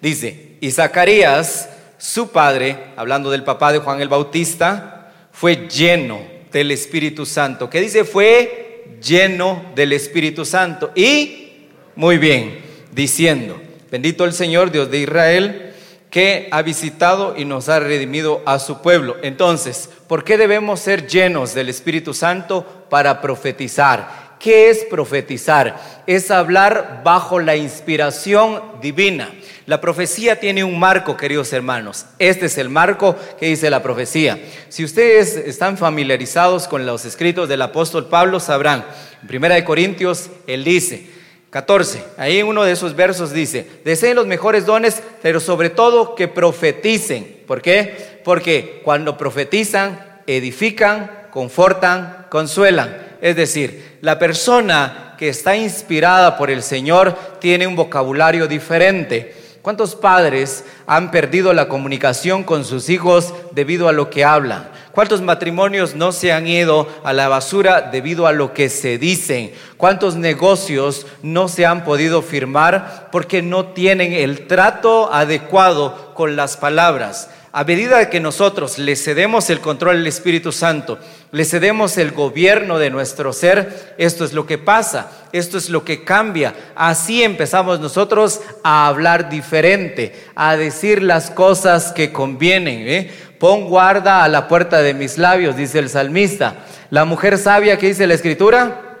Dice, 0.00 0.56
y 0.60 0.70
Zacarías, 0.70 1.68
su 1.98 2.30
padre, 2.30 2.76
hablando 2.96 3.30
del 3.30 3.44
papá 3.44 3.72
de 3.72 3.78
Juan 3.78 4.00
el 4.00 4.08
Bautista, 4.08 5.12
fue 5.30 5.68
lleno 5.68 6.20
del 6.50 6.70
Espíritu 6.70 7.24
Santo. 7.26 7.70
¿Qué 7.70 7.80
dice? 7.80 8.04
Fue 8.04 8.98
lleno 9.00 9.64
del 9.74 9.92
Espíritu 9.92 10.44
Santo. 10.44 10.90
Y, 10.94 11.68
muy 11.94 12.18
bien, 12.18 12.58
diciendo, 12.92 13.60
bendito 13.90 14.24
el 14.24 14.32
Señor, 14.32 14.72
Dios 14.72 14.90
de 14.90 14.98
Israel, 14.98 15.74
que 16.10 16.48
ha 16.50 16.62
visitado 16.62 17.34
y 17.36 17.44
nos 17.44 17.68
ha 17.68 17.80
redimido 17.80 18.42
a 18.46 18.58
su 18.58 18.80
pueblo. 18.80 19.16
Entonces, 19.22 19.90
¿por 20.06 20.24
qué 20.24 20.38
debemos 20.38 20.80
ser 20.80 21.06
llenos 21.06 21.54
del 21.54 21.68
Espíritu 21.68 22.14
Santo 22.14 22.86
para 22.88 23.20
profetizar? 23.20 24.26
¿Qué 24.38 24.68
es 24.70 24.84
profetizar? 24.84 26.02
Es 26.06 26.30
hablar 26.30 27.00
bajo 27.04 27.40
la 27.40 27.56
inspiración 27.56 28.62
divina. 28.80 29.30
La 29.64 29.80
profecía 29.80 30.38
tiene 30.38 30.62
un 30.62 30.78
marco, 30.78 31.16
queridos 31.16 31.52
hermanos. 31.52 32.06
Este 32.18 32.46
es 32.46 32.58
el 32.58 32.68
marco 32.68 33.16
que 33.40 33.46
dice 33.46 33.70
la 33.70 33.82
profecía. 33.82 34.38
Si 34.68 34.84
ustedes 34.84 35.36
están 35.36 35.78
familiarizados 35.78 36.68
con 36.68 36.86
los 36.86 37.04
escritos 37.04 37.48
del 37.48 37.62
apóstol 37.62 38.08
Pablo, 38.08 38.38
sabrán. 38.38 38.84
En 39.22 39.28
Primera 39.28 39.56
de 39.56 39.64
Corintios, 39.64 40.30
él 40.46 40.62
dice, 40.62 41.15
14, 41.56 42.04
ahí 42.18 42.42
uno 42.42 42.64
de 42.64 42.72
esos 42.72 42.94
versos 42.94 43.32
dice, 43.32 43.66
deseen 43.82 44.16
los 44.16 44.26
mejores 44.26 44.66
dones, 44.66 45.02
pero 45.22 45.40
sobre 45.40 45.70
todo 45.70 46.14
que 46.14 46.28
profeticen. 46.28 47.44
¿Por 47.46 47.62
qué? 47.62 48.20
Porque 48.24 48.82
cuando 48.84 49.16
profetizan, 49.16 50.20
edifican, 50.26 51.28
confortan, 51.30 52.26
consuelan. 52.28 52.94
Es 53.22 53.36
decir, 53.36 53.96
la 54.02 54.18
persona 54.18 55.14
que 55.16 55.30
está 55.30 55.56
inspirada 55.56 56.36
por 56.36 56.50
el 56.50 56.62
Señor 56.62 57.16
tiene 57.40 57.66
un 57.66 57.74
vocabulario 57.74 58.46
diferente 58.46 59.34
¿Cuántos 59.66 59.96
padres 59.96 60.64
han 60.86 61.10
perdido 61.10 61.52
la 61.52 61.66
comunicación 61.66 62.44
con 62.44 62.64
sus 62.64 62.88
hijos 62.88 63.34
debido 63.50 63.88
a 63.88 63.92
lo 63.92 64.10
que 64.10 64.24
hablan? 64.24 64.68
¿Cuántos 64.92 65.22
matrimonios 65.22 65.96
no 65.96 66.12
se 66.12 66.32
han 66.32 66.46
ido 66.46 66.88
a 67.02 67.12
la 67.12 67.26
basura 67.26 67.80
debido 67.80 68.28
a 68.28 68.32
lo 68.32 68.54
que 68.54 68.68
se 68.68 68.96
dicen? 68.96 69.50
¿Cuántos 69.76 70.14
negocios 70.14 71.08
no 71.24 71.48
se 71.48 71.66
han 71.66 71.82
podido 71.82 72.22
firmar 72.22 73.08
porque 73.10 73.42
no 73.42 73.66
tienen 73.72 74.12
el 74.12 74.46
trato 74.46 75.12
adecuado 75.12 76.14
con 76.14 76.36
las 76.36 76.56
palabras? 76.56 77.28
A 77.58 77.64
medida 77.64 78.10
que 78.10 78.20
nosotros 78.20 78.76
le 78.76 78.96
cedemos 78.96 79.48
el 79.48 79.60
control 79.60 79.96
al 79.96 80.06
Espíritu 80.06 80.52
Santo, 80.52 80.98
le 81.32 81.42
cedemos 81.46 81.96
el 81.96 82.10
gobierno 82.10 82.78
de 82.78 82.90
nuestro 82.90 83.32
ser, 83.32 83.94
esto 83.96 84.26
es 84.26 84.34
lo 84.34 84.44
que 84.44 84.58
pasa, 84.58 85.10
esto 85.32 85.56
es 85.56 85.70
lo 85.70 85.82
que 85.82 86.04
cambia. 86.04 86.54
Así 86.74 87.22
empezamos 87.22 87.80
nosotros 87.80 88.42
a 88.62 88.86
hablar 88.86 89.30
diferente, 89.30 90.14
a 90.34 90.58
decir 90.58 91.02
las 91.02 91.30
cosas 91.30 91.92
que 91.92 92.12
convienen. 92.12 92.86
¿eh? 92.86 93.10
Pon 93.38 93.70
guarda 93.70 94.22
a 94.22 94.28
la 94.28 94.48
puerta 94.48 94.82
de 94.82 94.92
mis 94.92 95.16
labios, 95.16 95.56
dice 95.56 95.78
el 95.78 95.88
salmista. 95.88 96.56
La 96.90 97.06
mujer 97.06 97.38
sabia 97.38 97.78
que 97.78 97.86
dice 97.86 98.06
la 98.06 98.12
escritura, 98.12 98.98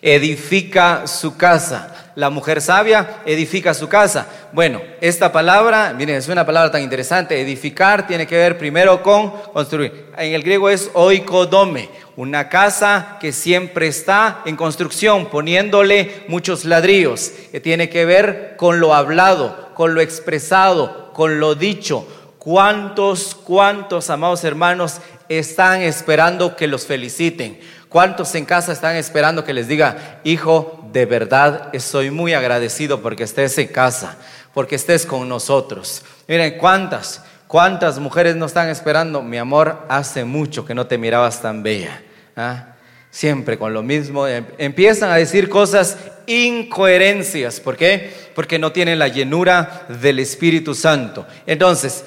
edifica 0.00 1.06
su 1.06 1.36
casa 1.36 2.01
la 2.14 2.30
mujer 2.30 2.60
sabia 2.60 3.22
edifica 3.24 3.74
su 3.74 3.88
casa. 3.88 4.26
Bueno, 4.52 4.80
esta 5.00 5.32
palabra, 5.32 5.94
miren, 5.96 6.16
es 6.16 6.28
una 6.28 6.44
palabra 6.44 6.70
tan 6.70 6.82
interesante. 6.82 7.40
Edificar 7.40 8.06
tiene 8.06 8.26
que 8.26 8.36
ver 8.36 8.58
primero 8.58 9.02
con 9.02 9.30
construir. 9.52 10.10
En 10.16 10.34
el 10.34 10.42
griego 10.42 10.68
es 10.68 10.90
oikodome, 10.94 11.88
una 12.16 12.48
casa 12.48 13.16
que 13.20 13.32
siempre 13.32 13.86
está 13.86 14.42
en 14.44 14.56
construcción, 14.56 15.26
poniéndole 15.26 16.24
muchos 16.28 16.64
ladrillos, 16.64 17.32
que 17.50 17.60
tiene 17.60 17.88
que 17.88 18.04
ver 18.04 18.54
con 18.56 18.80
lo 18.80 18.94
hablado, 18.94 19.70
con 19.74 19.94
lo 19.94 20.00
expresado, 20.00 21.12
con 21.12 21.40
lo 21.40 21.54
dicho. 21.54 22.06
¿Cuántos, 22.38 23.34
cuántos, 23.34 24.10
amados 24.10 24.44
hermanos, 24.44 25.00
están 25.28 25.80
esperando 25.80 26.56
que 26.56 26.66
los 26.66 26.86
feliciten? 26.86 27.58
¿Cuántos 27.88 28.34
en 28.34 28.46
casa 28.46 28.72
están 28.72 28.96
esperando 28.96 29.44
que 29.44 29.52
les 29.52 29.68
diga, 29.68 30.20
hijo, 30.24 30.81
de 30.92 31.06
verdad 31.06 31.70
estoy 31.72 32.10
muy 32.10 32.34
agradecido 32.34 33.00
porque 33.00 33.24
estés 33.24 33.56
en 33.58 33.68
casa, 33.68 34.16
porque 34.52 34.76
estés 34.76 35.06
con 35.06 35.28
nosotros? 35.28 36.02
Miren, 36.28 36.58
¿cuántas? 36.58 37.22
¿Cuántas 37.46 37.98
mujeres 37.98 38.36
no 38.36 38.46
están 38.46 38.68
esperando? 38.68 39.22
Mi 39.22 39.38
amor, 39.38 39.84
hace 39.88 40.24
mucho 40.24 40.64
que 40.64 40.74
no 40.74 40.86
te 40.86 40.98
mirabas 40.98 41.42
tan 41.42 41.62
bella. 41.62 42.02
¿ah? 42.36 42.71
Siempre 43.12 43.58
con 43.58 43.74
lo 43.74 43.82
mismo, 43.82 44.26
em, 44.26 44.44
empiezan 44.56 45.10
a 45.10 45.16
decir 45.16 45.50
cosas 45.50 45.98
incoherencias. 46.26 47.60
¿Por 47.60 47.76
qué? 47.76 48.10
Porque 48.34 48.58
no 48.58 48.72
tienen 48.72 48.98
la 48.98 49.08
llenura 49.08 49.84
del 50.00 50.18
Espíritu 50.18 50.74
Santo. 50.74 51.26
Entonces, 51.46 52.04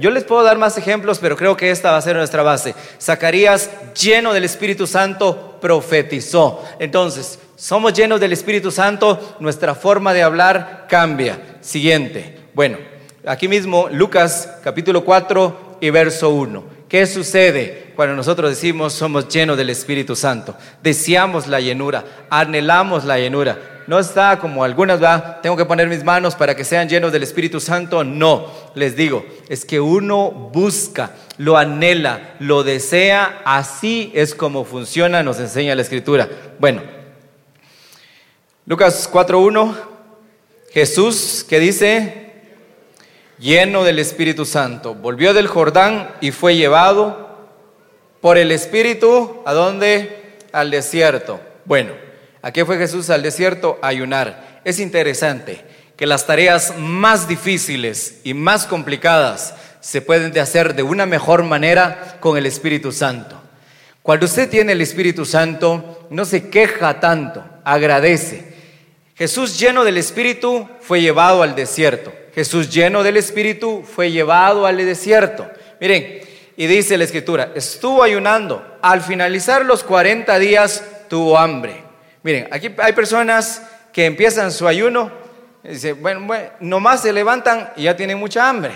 yo 0.00 0.10
les 0.10 0.24
puedo 0.24 0.42
dar 0.42 0.58
más 0.58 0.76
ejemplos, 0.76 1.20
pero 1.20 1.36
creo 1.36 1.56
que 1.56 1.70
esta 1.70 1.92
va 1.92 1.98
a 1.98 2.02
ser 2.02 2.16
nuestra 2.16 2.42
base. 2.42 2.74
Zacarías, 3.00 3.70
lleno 3.94 4.32
del 4.32 4.42
Espíritu 4.42 4.88
Santo, 4.88 5.56
profetizó. 5.60 6.64
Entonces, 6.80 7.38
somos 7.54 7.92
llenos 7.92 8.18
del 8.18 8.32
Espíritu 8.32 8.72
Santo, 8.72 9.36
nuestra 9.38 9.76
forma 9.76 10.12
de 10.12 10.24
hablar 10.24 10.86
cambia. 10.88 11.38
Siguiente. 11.60 12.40
Bueno, 12.54 12.78
aquí 13.24 13.46
mismo, 13.46 13.88
Lucas 13.88 14.58
capítulo 14.64 15.04
4 15.04 15.78
y 15.80 15.90
verso 15.90 16.30
1. 16.30 16.73
¿Qué 16.94 17.06
sucede 17.06 17.90
cuando 17.96 18.14
nosotros 18.14 18.50
decimos 18.50 18.92
somos 18.92 19.26
llenos 19.26 19.56
del 19.56 19.68
Espíritu 19.68 20.14
Santo? 20.14 20.56
Deseamos 20.80 21.48
la 21.48 21.58
llenura, 21.58 22.04
anhelamos 22.30 23.04
la 23.04 23.18
llenura. 23.18 23.82
No 23.88 23.98
está 23.98 24.38
como 24.38 24.62
algunas, 24.62 25.02
va, 25.02 25.40
tengo 25.42 25.56
que 25.56 25.64
poner 25.64 25.88
mis 25.88 26.04
manos 26.04 26.36
para 26.36 26.54
que 26.54 26.62
sean 26.62 26.88
llenos 26.88 27.10
del 27.10 27.24
Espíritu 27.24 27.58
Santo. 27.58 28.04
No, 28.04 28.48
les 28.76 28.94
digo, 28.94 29.26
es 29.48 29.64
que 29.64 29.80
uno 29.80 30.30
busca, 30.30 31.10
lo 31.36 31.56
anhela, 31.56 32.36
lo 32.38 32.62
desea, 32.62 33.42
así 33.44 34.12
es 34.14 34.32
como 34.32 34.64
funciona, 34.64 35.24
nos 35.24 35.40
enseña 35.40 35.74
la 35.74 35.82
Escritura. 35.82 36.28
Bueno, 36.60 36.80
Lucas 38.66 39.10
4.1, 39.12 39.74
Jesús 40.72 41.44
que 41.48 41.58
dice, 41.58 42.23
lleno 43.44 43.84
del 43.84 43.98
Espíritu 43.98 44.46
Santo. 44.46 44.94
Volvió 44.94 45.34
del 45.34 45.48
Jordán 45.48 46.08
y 46.22 46.30
fue 46.30 46.56
llevado 46.56 47.46
por 48.22 48.38
el 48.38 48.50
Espíritu, 48.50 49.42
¿a 49.44 49.52
dónde? 49.52 50.38
Al 50.50 50.70
desierto. 50.70 51.38
Bueno, 51.66 51.92
¿a 52.40 52.52
qué 52.52 52.64
fue 52.64 52.78
Jesús 52.78 53.10
al 53.10 53.22
desierto? 53.22 53.78
A 53.82 53.88
ayunar. 53.88 54.62
Es 54.64 54.80
interesante 54.80 55.62
que 55.94 56.06
las 56.06 56.26
tareas 56.26 56.78
más 56.78 57.28
difíciles 57.28 58.22
y 58.24 58.32
más 58.32 58.64
complicadas 58.64 59.54
se 59.80 60.00
pueden 60.00 60.36
hacer 60.38 60.74
de 60.74 60.82
una 60.82 61.04
mejor 61.04 61.42
manera 61.42 62.16
con 62.20 62.38
el 62.38 62.46
Espíritu 62.46 62.92
Santo. 62.92 63.38
Cuando 64.02 64.24
usted 64.24 64.48
tiene 64.48 64.72
el 64.72 64.80
Espíritu 64.80 65.26
Santo, 65.26 66.06
no 66.08 66.24
se 66.24 66.48
queja 66.48 66.98
tanto, 66.98 67.44
agradece. 67.62 68.53
Jesús 69.14 69.58
lleno 69.58 69.84
del 69.84 69.96
Espíritu 69.96 70.68
fue 70.80 71.00
llevado 71.00 71.42
al 71.42 71.54
desierto. 71.54 72.12
Jesús 72.34 72.68
lleno 72.68 73.02
del 73.04 73.16
Espíritu 73.16 73.84
fue 73.84 74.10
llevado 74.10 74.66
al 74.66 74.76
desierto. 74.76 75.48
Miren, 75.80 76.20
y 76.56 76.66
dice 76.66 76.96
la 76.98 77.04
Escritura, 77.04 77.52
estuvo 77.54 78.02
ayunando. 78.02 78.78
Al 78.82 79.02
finalizar 79.02 79.64
los 79.64 79.84
40 79.84 80.38
días 80.38 80.84
tuvo 81.08 81.38
hambre. 81.38 81.82
Miren, 82.24 82.48
aquí 82.50 82.74
hay 82.78 82.92
personas 82.92 83.62
que 83.92 84.06
empiezan 84.06 84.50
su 84.50 84.66
ayuno, 84.66 85.12
y 85.62 85.68
dicen, 85.68 86.02
bueno, 86.02 86.20
bueno, 86.26 86.50
nomás 86.60 87.02
se 87.02 87.12
levantan 87.12 87.72
y 87.76 87.84
ya 87.84 87.96
tienen 87.96 88.18
mucha 88.18 88.48
hambre. 88.48 88.72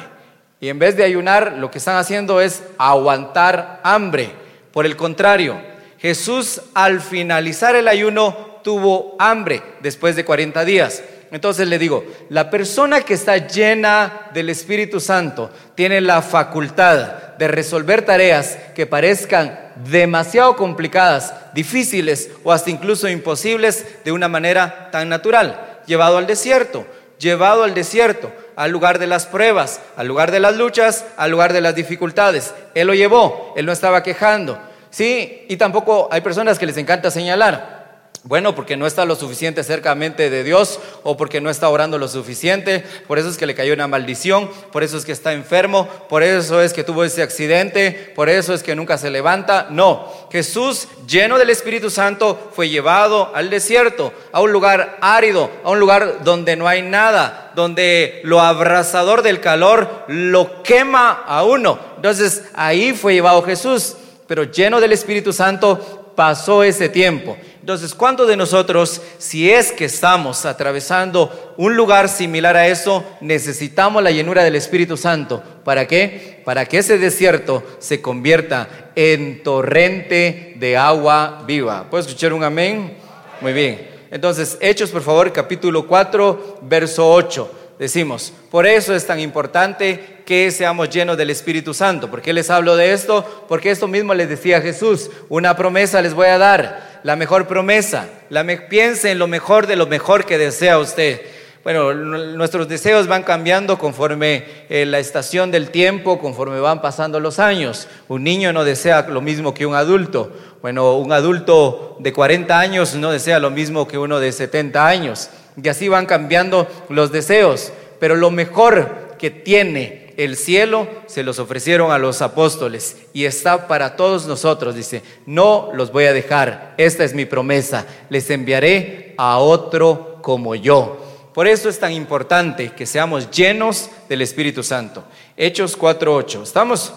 Y 0.60 0.68
en 0.68 0.78
vez 0.78 0.96
de 0.96 1.04
ayunar, 1.04 1.54
lo 1.58 1.70
que 1.70 1.78
están 1.78 1.96
haciendo 1.96 2.40
es 2.40 2.62
aguantar 2.78 3.80
hambre. 3.82 4.30
Por 4.72 4.86
el 4.86 4.96
contrario, 4.96 5.60
Jesús 5.98 6.62
al 6.74 7.00
finalizar 7.00 7.74
el 7.74 7.88
ayuno 7.88 8.47
tuvo 8.62 9.16
hambre 9.18 9.62
después 9.80 10.16
de 10.16 10.24
40 10.24 10.64
días. 10.64 11.02
Entonces 11.30 11.68
le 11.68 11.78
digo, 11.78 12.04
la 12.30 12.48
persona 12.48 13.02
que 13.02 13.14
está 13.14 13.36
llena 13.36 14.30
del 14.32 14.48
Espíritu 14.48 14.98
Santo 14.98 15.50
tiene 15.74 16.00
la 16.00 16.22
facultad 16.22 17.36
de 17.38 17.48
resolver 17.48 18.02
tareas 18.02 18.58
que 18.74 18.86
parezcan 18.86 19.58
demasiado 19.84 20.56
complicadas, 20.56 21.34
difíciles 21.52 22.30
o 22.44 22.52
hasta 22.52 22.70
incluso 22.70 23.08
imposibles 23.08 23.84
de 24.04 24.12
una 24.12 24.28
manera 24.28 24.90
tan 24.90 25.08
natural. 25.08 25.80
Llevado 25.86 26.18
al 26.18 26.26
desierto, 26.26 26.86
llevado 27.18 27.64
al 27.64 27.74
desierto, 27.74 28.32
al 28.56 28.70
lugar 28.70 28.98
de 28.98 29.06
las 29.06 29.26
pruebas, 29.26 29.80
al 29.96 30.08
lugar 30.08 30.30
de 30.30 30.40
las 30.40 30.56
luchas, 30.56 31.04
al 31.16 31.30
lugar 31.30 31.52
de 31.52 31.60
las 31.60 31.74
dificultades. 31.74 32.54
Él 32.74 32.86
lo 32.86 32.94
llevó, 32.94 33.52
él 33.56 33.66
no 33.66 33.72
estaba 33.72 34.02
quejando. 34.02 34.58
Sí, 34.90 35.44
y 35.48 35.56
tampoco 35.58 36.08
hay 36.10 36.22
personas 36.22 36.58
que 36.58 36.66
les 36.66 36.76
encanta 36.78 37.10
señalar. 37.10 37.77
Bueno, 38.24 38.54
porque 38.54 38.76
no 38.76 38.86
está 38.86 39.04
lo 39.04 39.14
suficiente 39.14 39.62
cercamente 39.62 40.28
de 40.28 40.42
Dios 40.42 40.80
o 41.04 41.16
porque 41.16 41.40
no 41.40 41.50
está 41.50 41.68
orando 41.68 41.98
lo 41.98 42.08
suficiente, 42.08 42.84
por 43.06 43.18
eso 43.18 43.28
es 43.28 43.38
que 43.38 43.46
le 43.46 43.54
cayó 43.54 43.72
una 43.72 43.86
maldición, 43.86 44.50
por 44.72 44.82
eso 44.82 44.98
es 44.98 45.04
que 45.04 45.12
está 45.12 45.32
enfermo, 45.32 45.88
por 46.08 46.24
eso 46.24 46.60
es 46.60 46.72
que 46.72 46.82
tuvo 46.82 47.04
ese 47.04 47.22
accidente, 47.22 48.12
por 48.16 48.28
eso 48.28 48.54
es 48.54 48.64
que 48.64 48.74
nunca 48.74 48.98
se 48.98 49.10
levanta. 49.10 49.68
No, 49.70 50.12
Jesús 50.32 50.88
lleno 51.06 51.38
del 51.38 51.50
Espíritu 51.50 51.90
Santo 51.90 52.50
fue 52.54 52.68
llevado 52.68 53.30
al 53.34 53.50
desierto, 53.50 54.12
a 54.32 54.40
un 54.40 54.52
lugar 54.52 54.98
árido, 55.00 55.48
a 55.62 55.70
un 55.70 55.78
lugar 55.78 56.24
donde 56.24 56.56
no 56.56 56.66
hay 56.66 56.82
nada, 56.82 57.52
donde 57.54 58.20
lo 58.24 58.40
abrasador 58.40 59.22
del 59.22 59.40
calor 59.40 60.04
lo 60.08 60.62
quema 60.64 61.24
a 61.24 61.44
uno. 61.44 61.78
Entonces 61.96 62.44
ahí 62.54 62.92
fue 62.92 63.14
llevado 63.14 63.42
Jesús, 63.42 63.94
pero 64.26 64.42
lleno 64.42 64.80
del 64.80 64.92
Espíritu 64.92 65.32
Santo 65.32 66.12
pasó 66.18 66.64
ese 66.64 66.88
tiempo. 66.88 67.36
Entonces, 67.60 67.94
¿cuántos 67.94 68.28
de 68.28 68.36
nosotros, 68.36 69.02
si 69.18 69.50
es 69.50 69.72
que 69.72 69.86
estamos 69.86 70.46
atravesando 70.46 71.54
un 71.56 71.76
lugar 71.76 72.08
similar 72.08 72.56
a 72.56 72.68
eso, 72.68 73.04
necesitamos 73.20 74.02
la 74.02 74.10
llenura 74.10 74.44
del 74.44 74.54
Espíritu 74.54 74.96
Santo? 74.96 75.42
¿Para 75.64 75.86
qué? 75.86 76.40
Para 76.44 76.66
que 76.66 76.78
ese 76.78 76.98
desierto 76.98 77.62
se 77.78 78.00
convierta 78.00 78.90
en 78.94 79.42
torrente 79.42 80.54
de 80.56 80.76
agua 80.76 81.42
viva. 81.46 81.88
¿Puedo 81.90 82.02
escuchar 82.02 82.32
un 82.32 82.44
amén? 82.44 82.96
Muy 83.40 83.52
bien. 83.52 83.88
Entonces, 84.10 84.56
Hechos, 84.60 84.90
por 84.90 85.02
favor, 85.02 85.32
capítulo 85.32 85.86
4, 85.86 86.60
verso 86.62 87.10
8. 87.10 87.57
Decimos, 87.78 88.32
por 88.50 88.66
eso 88.66 88.94
es 88.94 89.06
tan 89.06 89.20
importante 89.20 90.22
que 90.26 90.50
seamos 90.50 90.90
llenos 90.90 91.16
del 91.16 91.30
Espíritu 91.30 91.72
Santo. 91.72 92.10
¿Por 92.10 92.20
qué 92.20 92.32
les 92.32 92.50
hablo 92.50 92.76
de 92.76 92.92
esto? 92.92 93.44
Porque 93.48 93.70
esto 93.70 93.86
mismo 93.86 94.14
les 94.14 94.28
decía 94.28 94.60
Jesús, 94.60 95.10
una 95.28 95.56
promesa 95.56 96.02
les 96.02 96.12
voy 96.12 96.26
a 96.26 96.38
dar 96.38 97.00
la 97.04 97.14
mejor 97.14 97.46
promesa. 97.46 98.08
La 98.30 98.44
piense 98.68 99.12
en 99.12 99.20
lo 99.20 99.28
mejor 99.28 99.68
de 99.68 99.76
lo 99.76 99.86
mejor 99.86 100.26
que 100.26 100.38
desea 100.38 100.78
usted. 100.78 101.20
Bueno, 101.62 101.92
nuestros 101.92 102.68
deseos 102.68 103.08
van 103.08 103.22
cambiando 103.22 103.78
conforme 103.78 104.44
eh, 104.70 104.86
la 104.86 104.98
estación 104.98 105.50
del 105.50 105.70
tiempo, 105.70 106.18
conforme 106.18 106.58
van 106.60 106.80
pasando 106.80 107.20
los 107.20 107.38
años. 107.38 107.88
Un 108.08 108.24
niño 108.24 108.52
no 108.52 108.64
desea 108.64 109.02
lo 109.02 109.20
mismo 109.20 109.54
que 109.54 109.66
un 109.66 109.74
adulto. 109.74 110.32
Bueno, 110.62 110.96
un 110.96 111.12
adulto 111.12 111.96
de 112.00 112.12
40 112.12 112.58
años 112.58 112.94
no 112.94 113.10
desea 113.10 113.38
lo 113.38 113.50
mismo 113.50 113.86
que 113.86 113.98
uno 113.98 114.18
de 114.18 114.32
70 114.32 114.86
años. 114.86 115.30
Y 115.62 115.68
así 115.68 115.88
van 115.88 116.06
cambiando 116.06 116.66
los 116.88 117.12
deseos. 117.12 117.72
Pero 117.98 118.16
lo 118.16 118.30
mejor 118.30 119.16
que 119.18 119.30
tiene 119.30 120.14
el 120.18 120.36
cielo 120.36 120.88
se 121.06 121.22
los 121.22 121.38
ofrecieron 121.38 121.92
a 121.92 121.98
los 121.98 122.22
apóstoles 122.22 122.96
y 123.12 123.24
está 123.24 123.68
para 123.68 123.94
todos 123.94 124.26
nosotros. 124.26 124.74
Dice, 124.74 125.02
no 125.26 125.70
los 125.74 125.92
voy 125.92 126.06
a 126.06 126.12
dejar, 126.12 126.74
esta 126.76 127.04
es 127.04 127.14
mi 127.14 127.24
promesa, 127.24 127.86
les 128.10 128.28
enviaré 128.30 129.14
a 129.16 129.38
otro 129.38 130.18
como 130.22 130.56
yo. 130.56 131.04
Por 131.32 131.46
eso 131.46 131.68
es 131.68 131.78
tan 131.78 131.92
importante 131.92 132.72
que 132.72 132.84
seamos 132.84 133.30
llenos 133.30 133.90
del 134.08 134.22
Espíritu 134.22 134.64
Santo. 134.64 135.04
Hechos 135.36 135.78
4.8. 135.78 136.42
¿Estamos? 136.42 136.92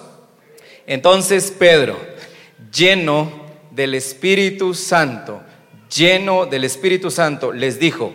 Entonces 0.87 1.51
Pedro, 1.51 1.95
lleno 2.73 3.31
del 3.69 3.93
Espíritu 3.93 4.73
Santo, 4.73 5.41
lleno 5.95 6.47
del 6.47 6.63
Espíritu 6.63 7.11
Santo, 7.11 7.51
les 7.51 7.79
dijo, 7.79 8.13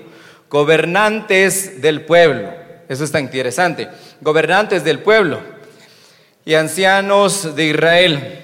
gobernantes 0.49 1.81
del 1.81 2.03
pueblo, 2.03 2.53
eso 2.89 3.05
está 3.05 3.21
interesante. 3.21 3.89
Gobernantes 4.21 4.85
del 4.85 5.01
pueblo 5.01 5.41
y 6.45 6.55
ancianos 6.55 7.57
de 7.57 7.67
Israel. 7.67 8.43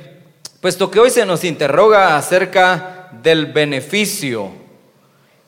Puesto 0.61 0.91
que 0.91 1.01
hoy 1.01 1.11
se 1.11 1.27
nos 1.27 1.45
interroga 1.45 2.17
acerca 2.17 3.11
del 3.23 3.47
beneficio 3.47 4.51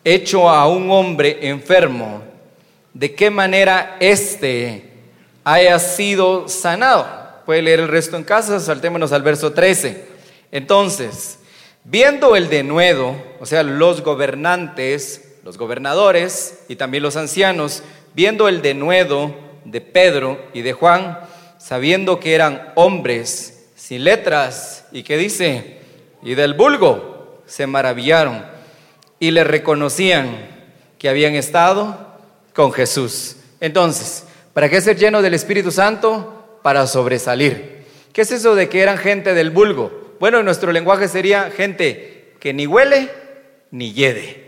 hecho 0.04 0.48
a 0.48 0.68
un 0.68 0.90
hombre 0.90 1.48
enfermo, 1.48 2.22
de 2.92 3.14
qué 3.14 3.30
manera 3.30 3.96
éste 4.00 4.90
haya 5.42 5.78
sido 5.78 6.48
sanado. 6.48 7.06
Puede 7.46 7.62
leer 7.62 7.80
el 7.80 7.88
resto 7.88 8.16
en 8.16 8.24
casa, 8.24 8.60
saltémonos 8.60 9.12
al 9.12 9.22
verso 9.22 9.52
13. 9.52 10.04
Entonces, 10.52 11.38
viendo 11.84 12.36
el 12.36 12.48
denuedo, 12.48 13.16
o 13.40 13.46
sea, 13.46 13.62
los 13.62 14.02
gobernantes, 14.02 15.33
los 15.44 15.58
gobernadores 15.58 16.64
y 16.68 16.76
también 16.76 17.02
los 17.02 17.16
ancianos, 17.16 17.82
viendo 18.14 18.48
el 18.48 18.62
denuedo 18.62 19.34
de 19.66 19.82
Pedro 19.82 20.42
y 20.54 20.62
de 20.62 20.72
Juan, 20.72 21.18
sabiendo 21.58 22.18
que 22.18 22.34
eran 22.34 22.72
hombres 22.76 23.66
sin 23.76 24.04
letras 24.04 24.86
y 24.90 25.02
que 25.02 25.18
dice, 25.18 25.80
y 26.22 26.34
del 26.34 26.54
vulgo, 26.54 27.42
se 27.44 27.66
maravillaron 27.66 28.42
y 29.20 29.32
le 29.32 29.44
reconocían 29.44 30.48
que 30.98 31.10
habían 31.10 31.34
estado 31.34 31.94
con 32.54 32.72
Jesús. 32.72 33.36
Entonces, 33.60 34.24
¿para 34.54 34.70
qué 34.70 34.80
ser 34.80 34.96
lleno 34.96 35.20
del 35.20 35.34
Espíritu 35.34 35.70
Santo? 35.70 36.58
Para 36.62 36.86
sobresalir. 36.86 37.84
¿Qué 38.14 38.22
es 38.22 38.30
eso 38.30 38.54
de 38.54 38.70
que 38.70 38.80
eran 38.80 38.96
gente 38.96 39.34
del 39.34 39.50
vulgo? 39.50 40.16
Bueno, 40.20 40.38
en 40.38 40.46
nuestro 40.46 40.72
lenguaje 40.72 41.06
sería 41.06 41.50
gente 41.50 42.32
que 42.40 42.54
ni 42.54 42.66
huele 42.66 43.10
ni 43.70 43.92
yede. 43.92 44.43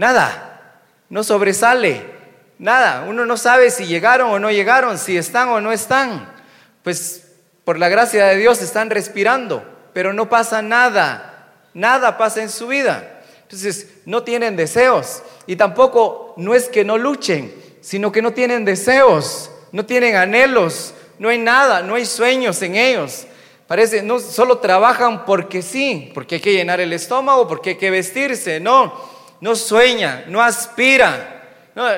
Nada, 0.00 0.80
no 1.10 1.22
sobresale, 1.22 2.20
Nada, 2.60 3.06
uno 3.08 3.24
no 3.24 3.38
sabe 3.38 3.70
si 3.70 3.86
llegaron 3.86 4.30
o 4.30 4.38
no 4.38 4.50
llegaron, 4.50 4.98
si 4.98 5.16
están 5.16 5.48
o 5.48 5.62
no 5.62 5.72
están. 5.72 6.30
Pues 6.82 7.28
por 7.64 7.78
la 7.78 7.88
gracia 7.88 8.26
de 8.26 8.36
Dios 8.36 8.60
están 8.60 8.90
respirando, 8.90 9.64
pero 9.94 10.12
no 10.12 10.28
pasa 10.28 10.60
nada, 10.60 11.54
nada 11.72 12.18
pasa 12.18 12.42
en 12.42 12.50
su 12.50 12.66
vida. 12.66 13.22
Entonces 13.44 13.88
no 14.04 14.24
tienen 14.24 14.56
deseos 14.56 15.22
y 15.46 15.56
tampoco 15.56 16.34
no 16.36 16.54
es 16.54 16.68
que 16.68 16.84
no 16.84 16.98
luchen, 16.98 17.50
sino 17.80 18.12
que 18.12 18.20
no 18.20 18.34
tienen 18.34 18.66
deseos, 18.66 19.50
no 19.72 19.86
tienen 19.86 20.16
anhelos, 20.16 20.92
no 21.18 21.30
hay 21.30 21.38
nada, 21.38 21.80
no 21.80 21.94
hay 21.94 22.04
sueños 22.04 22.60
en 22.60 22.76
ellos. 22.76 23.26
Parece, 23.66 24.02
no 24.02 24.20
solo 24.20 24.58
trabajan 24.58 25.24
porque 25.24 25.62
sí, 25.62 26.10
porque 26.12 26.34
hay 26.34 26.40
que 26.42 26.52
llenar 26.52 26.78
el 26.78 26.92
estómago, 26.92 27.48
porque 27.48 27.70
hay 27.70 27.76
que 27.76 27.90
vestirse, 27.90 28.60
no, 28.60 29.19
no 29.40 29.56
sueñan, 29.56 30.24
no 30.28 30.42
aspiran. 30.42 31.40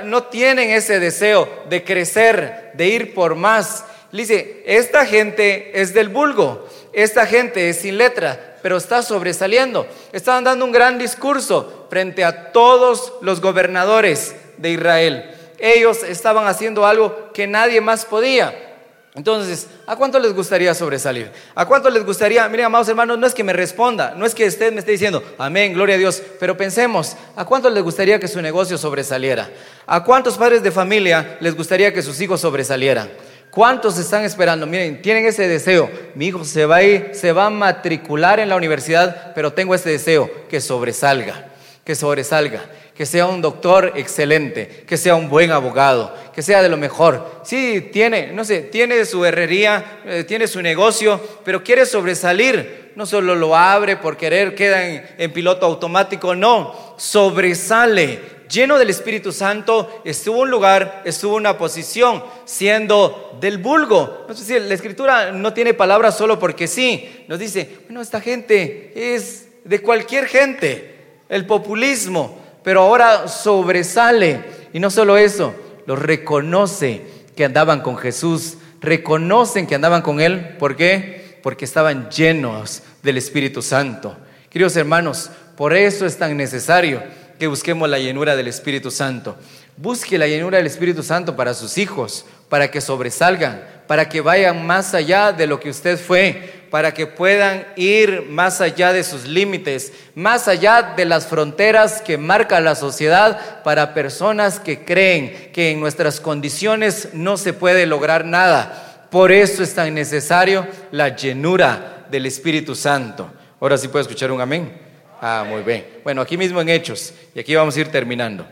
No, 0.05 0.25
tienen 0.25 0.71
ese 0.71 1.01
deseo 1.01 1.49
de 1.69 1.83
crecer, 1.83 2.71
de 2.75 2.89
ir 2.89 3.15
por 3.15 3.35
más. 3.35 3.85
dice, 4.13 4.63
esta 4.67 5.07
gente 5.07 5.81
es 5.81 5.93
del 5.93 6.09
vulgo, 6.09 6.69
esta 6.93 7.27
gente 7.27 7.69
es 7.69 7.81
sin 7.81 7.99
letra, 7.99 8.59
pero 8.63 8.77
está 8.77 9.03
sobresaliendo. 9.03 9.89
Estaban 10.13 10.45
dando 10.45 10.65
un 10.65 10.73
gran 10.73 10.99
discurso 10.99 11.87
frente 11.91 12.23
a 12.23 12.53
todos 12.53 13.15
los 13.23 13.41
gobernadores 13.41 14.37
de 14.59 14.71
Israel. 14.71 15.35
Ellos 15.59 16.03
estaban 16.05 16.47
haciendo 16.47 16.87
algo 16.87 17.33
que 17.33 17.47
nadie 17.47 17.81
más 17.81 18.05
podía. 18.05 18.72
Entonces, 19.15 19.67
¿a 19.87 19.95
cuánto 19.95 20.19
les 20.19 20.33
gustaría 20.33 20.73
sobresalir? 20.75 21.31
¿A 21.55 21.67
cuánto 21.67 21.91
les 21.91 22.03
gustaría, 22.03 22.49
miren, 22.49 22.67
amados 22.67 22.89
hermanos, 22.89 23.19
no 23.19 23.27
es 23.27 23.35
que 23.35 23.45
me 23.45 23.53
responda, 23.53 24.15
no 24.17 24.25
es 24.25 24.35
que 24.35 24.47
usted 24.47 24.73
me 24.73 24.79
esté 24.79 24.93
diciendo, 24.93 25.23
amén, 25.37 25.75
gloria 25.75 25.97
a 25.97 25.99
Dios, 25.99 26.23
pero 26.41 26.57
pensemos, 26.57 27.15
¿a 27.37 27.45
cuánto 27.45 27.69
les 27.69 27.83
gustaría 27.83 28.19
que 28.19 28.27
su 28.27 28.41
negocio 28.41 28.79
sobresaliera? 28.79 29.51
¿A 29.87 30.03
cuántos 30.03 30.39
padres 30.39 30.63
de 30.63 30.71
familia 30.71 31.37
les 31.41 31.55
gustaría 31.55 31.93
que 31.93 32.01
sus 32.01 32.19
hijos 32.23 32.41
sobresalieran? 32.41 33.11
¿Cuántos 33.51 33.99
están 33.99 34.25
esperando? 34.25 34.67
Miren, 34.67 35.03
tienen 35.03 35.27
ese 35.27 35.47
deseo. 35.47 35.91
Mi 36.15 36.29
hijo 36.29 36.43
se 36.43 36.65
va 36.65 36.77
a 36.77 36.83
ir, 36.83 37.11
se 37.13 37.33
va 37.33 37.47
a 37.47 37.51
matricular 37.51 38.41
en 38.41 38.49
la 38.49 38.57
universidad, 38.57 39.35
pero 39.35 39.53
tengo 39.53 39.75
ese 39.75 39.91
deseo, 39.91 40.31
que 40.49 40.59
sobresalga, 40.63 41.49
que 41.85 41.95
sobresalga 41.95 42.63
que 42.97 43.07
sea 43.07 43.27
un 43.27 43.41
doctor 43.41 43.95
excelente, 43.97 44.85
que 44.87 44.97
sea 44.97 45.15
un 45.15 45.29
buen 45.29 45.51
abogado, 45.51 46.15
que 46.33 46.43
sea 46.43 46.63
de 46.63 46.69
lo 46.69 46.77
mejor. 46.77 47.41
Sí, 47.45 47.91
tiene, 47.93 48.33
no 48.33 48.45
sé, 48.45 48.63
tiene 48.63 49.05
su 49.05 49.25
herrería, 49.25 50.01
eh, 50.05 50.25
tiene 50.25 50.47
su 50.47 50.63
negocio, 50.63 51.21
pero 51.45 51.63
quiere 51.63 51.87
sobresalir. 51.87 52.93
No 52.95 53.07
solo 53.07 53.35
lo 53.35 53.57
abre 53.57 53.97
por 53.97 54.17
querer, 54.17 54.55
queda 54.55 54.87
en, 54.87 55.33
piloto 55.33 55.67
automático, 55.67 56.35
no, 56.35 56.95
sobresale. 56.99 58.43
Lleno 58.51 58.79
del 58.79 58.91
Espíritu 58.91 59.33
Santo, 59.33 60.03
estuvo 60.05 60.41
un 60.41 60.51
lugar, 60.51 61.01
estuvo 61.07 61.37
una 61.37 61.57
posición, 61.57 62.23
siendo 62.45 63.39
del 63.41 63.57
vulgo. 63.57 64.27
No 64.29 64.35
sé 64.35 64.61
la 64.61 64.75
Escritura 64.75 65.33
no 65.33 65.55
tiene 65.55 65.73
palabras 65.73 66.19
solo 66.19 66.39
porque 66.39 66.67
sí. 66.67 67.25
Nos 67.29 67.39
dice, 67.39 67.79
bueno, 67.87 68.03
esta 68.03 68.21
gente 68.21 68.93
es 68.95 69.49
de 69.65 69.81
cualquier 69.81 70.27
gente. 70.27 70.91
El 71.31 71.47
populismo, 71.47 72.39
pero 72.63 72.83
ahora 72.83 73.27
sobresale. 73.27 74.45
Y 74.75 74.81
no 74.81 74.91
solo 74.91 75.17
eso, 75.17 75.55
los 75.87 75.99
reconoce 75.99 77.03
que 77.37 77.45
andaban 77.45 77.81
con 77.81 77.97
Jesús, 77.97 78.59
reconocen 78.81 79.67
que 79.67 79.75
andaban 79.75 80.03
con 80.03 80.21
Él. 80.21 80.57
¿Por 80.59 80.77
qué? 80.77 81.39
Porque 81.43 81.65
estaban 81.65 82.11
llenos 82.11 82.83
del 83.03 83.17
Espíritu 83.19 83.63
Santo. 83.63 84.17
Queridos 84.51 84.77
hermanos, 84.77 85.31
por 85.57 85.75
eso 85.75 86.07
es 86.07 86.19
tan 86.19 86.37
necesario 86.37 87.03
que 87.39 87.47
busquemos 87.47 87.89
la 87.89 87.99
llenura 87.99 88.37
del 88.37 88.49
Espíritu 88.49 88.91
Santo. 88.91 89.37
Busque 89.77 90.19
la 90.19 90.29
llenura 90.29 90.59
del 90.59 90.67
Espíritu 90.67 91.03
Santo 91.03 91.35
para 91.35 91.55
sus 91.55 91.79
hijos, 91.79 92.27
para 92.49 92.71
que 92.71 92.81
sobresalgan, 92.81 93.63
para 93.87 94.09
que 94.09 94.21
vayan 94.21 94.67
más 94.67 94.95
allá 94.95 95.33
de 95.33 95.47
lo 95.47 95.59
que 95.59 95.71
usted 95.71 95.99
fue, 95.99 96.62
para 96.73 96.95
que 96.95 97.07
puedan 97.07 97.67
ir 97.77 98.29
más 98.31 98.63
allá 98.63 98.95
de 98.95 99.05
sus 99.05 99.27
límites, 99.27 99.93
más 100.15 100.49
allá 100.49 100.95
de 100.97 101.05
las 101.05 101.27
fronteras 101.27 102.01
que 102.01 102.17
marca 102.17 102.61
la 102.61 102.75
sociedad 102.75 103.63
para 103.63 103.93
personas 103.93 104.59
que 104.59 104.83
creen 104.83 105.51
que 105.53 105.71
en 105.71 105.81
nuestras 105.81 106.19
condiciones 106.19 107.11
no 107.13 107.37
se 107.37 107.53
puede 107.53 107.85
lograr 107.85 108.25
nada. 108.25 109.07
Por 109.11 109.33
eso 109.33 109.63
es 109.63 109.75
tan 109.75 109.93
necesario 109.93 110.67
la 110.93 111.15
llenura 111.15 112.07
del 112.11 112.25
Espíritu 112.25 112.75
Santo. 112.75 113.31
Ahora 113.61 113.77
sí 113.77 113.89
puede 113.89 114.05
escuchar 114.05 114.33
un 114.33 114.41
amén. 114.41 114.73
Ah, 115.21 115.45
muy 115.47 115.61
bien. 115.61 115.87
Bueno, 116.03 116.23
aquí 116.23 116.39
mismo 116.39 116.59
en 116.63 116.71
Hechos, 116.71 117.13
y 117.35 117.41
aquí 117.41 117.55
vamos 117.55 117.77
a 117.77 117.81
ir 117.81 117.89
terminando. 117.89 118.47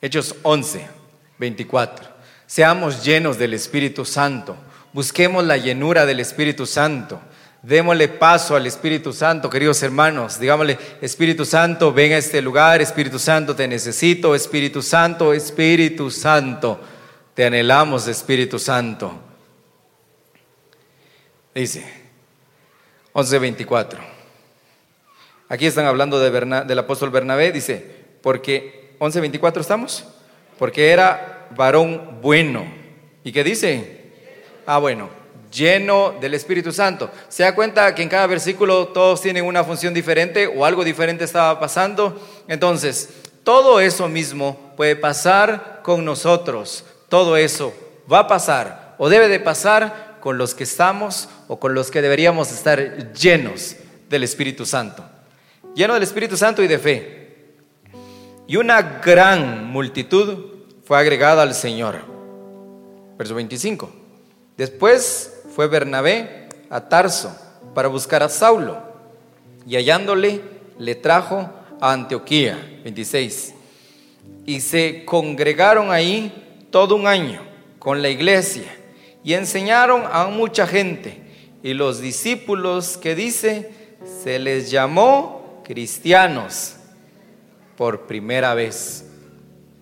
Hechos 0.00 0.36
11, 0.44 0.86
24. 1.36 2.06
Seamos 2.46 3.04
llenos 3.04 3.36
del 3.38 3.54
Espíritu 3.54 4.04
Santo. 4.04 4.56
Busquemos 4.96 5.44
la 5.44 5.58
llenura 5.58 6.06
del 6.06 6.20
Espíritu 6.20 6.64
Santo. 6.64 7.20
Démosle 7.60 8.08
paso 8.08 8.56
al 8.56 8.66
Espíritu 8.66 9.12
Santo, 9.12 9.50
queridos 9.50 9.82
hermanos. 9.82 10.40
Digámosle, 10.40 10.78
Espíritu 11.02 11.44
Santo, 11.44 11.92
ven 11.92 12.14
a 12.14 12.16
este 12.16 12.40
lugar. 12.40 12.80
Espíritu 12.80 13.18
Santo, 13.18 13.54
te 13.54 13.68
necesito. 13.68 14.34
Espíritu 14.34 14.80
Santo, 14.80 15.34
Espíritu 15.34 16.10
Santo. 16.10 16.80
Te 17.34 17.44
anhelamos, 17.44 18.08
Espíritu 18.08 18.58
Santo. 18.58 19.12
Dice, 21.54 21.84
11:24. 23.12 23.98
Aquí 25.50 25.66
están 25.66 25.84
hablando 25.84 26.18
de 26.18 26.30
del 26.64 26.78
apóstol 26.78 27.10
Bernabé, 27.10 27.52
dice, 27.52 27.84
porque 28.22 28.94
11:24 28.98 29.60
estamos, 29.60 30.06
porque 30.58 30.88
era 30.88 31.48
varón 31.54 32.22
bueno. 32.22 32.64
¿Y 33.24 33.32
qué 33.32 33.44
dice? 33.44 33.95
Ah, 34.66 34.78
bueno, 34.78 35.08
lleno 35.52 36.14
del 36.20 36.34
Espíritu 36.34 36.72
Santo. 36.72 37.08
¿Se 37.28 37.44
da 37.44 37.54
cuenta 37.54 37.94
que 37.94 38.02
en 38.02 38.08
cada 38.08 38.26
versículo 38.26 38.88
todos 38.88 39.22
tienen 39.22 39.44
una 39.44 39.64
función 39.64 39.94
diferente 39.94 40.46
o 40.46 40.64
algo 40.64 40.84
diferente 40.84 41.24
estaba 41.24 41.58
pasando? 41.58 42.20
Entonces, 42.48 43.10
todo 43.44 43.80
eso 43.80 44.08
mismo 44.08 44.74
puede 44.76 44.96
pasar 44.96 45.80
con 45.82 46.04
nosotros. 46.04 46.84
Todo 47.08 47.36
eso 47.36 47.72
va 48.12 48.20
a 48.20 48.26
pasar 48.26 48.96
o 48.98 49.08
debe 49.08 49.28
de 49.28 49.40
pasar 49.40 50.18
con 50.20 50.36
los 50.38 50.54
que 50.54 50.64
estamos 50.64 51.28
o 51.46 51.60
con 51.60 51.74
los 51.74 51.90
que 51.90 52.02
deberíamos 52.02 52.50
estar 52.50 53.12
llenos 53.12 53.76
del 54.08 54.24
Espíritu 54.24 54.66
Santo. 54.66 55.04
Lleno 55.76 55.94
del 55.94 56.02
Espíritu 56.02 56.36
Santo 56.36 56.62
y 56.62 56.66
de 56.66 56.78
fe. 56.78 57.26
Y 58.48 58.56
una 58.56 58.82
gran 58.82 59.66
multitud 59.66 60.46
fue 60.84 60.98
agregada 60.98 61.42
al 61.42 61.54
Señor. 61.54 61.98
Verso 63.16 63.34
25. 63.34 64.05
Después 64.56 65.42
fue 65.54 65.68
Bernabé 65.68 66.48
a 66.70 66.88
Tarso 66.88 67.36
para 67.74 67.88
buscar 67.88 68.22
a 68.22 68.28
Saulo 68.28 68.78
y 69.66 69.76
hallándole 69.76 70.40
le 70.78 70.94
trajo 70.94 71.50
a 71.80 71.92
Antioquía. 71.92 72.80
26. 72.84 73.54
Y 74.46 74.60
se 74.60 75.04
congregaron 75.04 75.90
ahí 75.90 76.66
todo 76.70 76.94
un 76.94 77.06
año 77.06 77.42
con 77.78 78.00
la 78.00 78.08
iglesia 78.08 78.74
y 79.24 79.34
enseñaron 79.34 80.04
a 80.10 80.26
mucha 80.28 80.66
gente. 80.66 81.22
Y 81.62 81.74
los 81.74 82.00
discípulos 82.00 82.96
que 82.96 83.14
dice, 83.14 83.72
se 84.22 84.38
les 84.38 84.70
llamó 84.70 85.62
cristianos 85.64 86.76
por 87.76 88.06
primera 88.06 88.54
vez. 88.54 89.04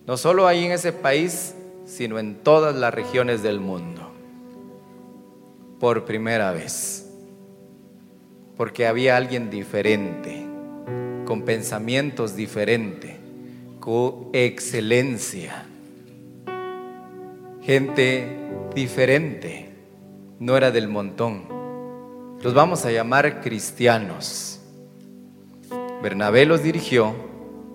No 0.07 0.17
solo 0.17 0.47
ahí 0.47 0.65
en 0.65 0.71
ese 0.71 0.93
país, 0.93 1.53
sino 1.85 2.17
en 2.17 2.35
todas 2.35 2.75
las 2.75 2.93
regiones 2.93 3.43
del 3.43 3.59
mundo. 3.59 3.94
Por 5.79 6.05
primera 6.05 6.51
vez. 6.51 7.09
Porque 8.55 8.87
había 8.87 9.17
alguien 9.17 9.49
diferente, 9.49 10.45
con 11.25 11.43
pensamientos 11.43 12.35
diferentes, 12.35 13.15
con 13.81 14.29
excelencia. 14.31 15.65
Gente 17.61 18.37
diferente, 18.73 19.69
no 20.39 20.55
era 20.55 20.71
del 20.71 20.87
montón. 20.87 21.43
Los 22.41 22.53
vamos 22.53 22.85
a 22.85 22.91
llamar 22.91 23.41
cristianos. 23.41 24.61
Bernabé 26.01 26.45
los 26.45 26.63
dirigió, 26.63 27.13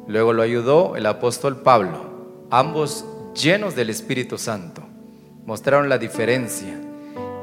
luego 0.07 0.33
lo 0.33 0.43
ayudó 0.43 0.97
el 0.97 1.05
apóstol 1.05 1.61
Pablo, 1.63 2.47
ambos 2.51 3.05
llenos 3.35 3.77
del 3.77 3.91
Espíritu 3.91 4.39
Santo. 4.39 4.83
Mostraron 5.45 5.89
la 5.89 5.99
diferencia 5.99 6.81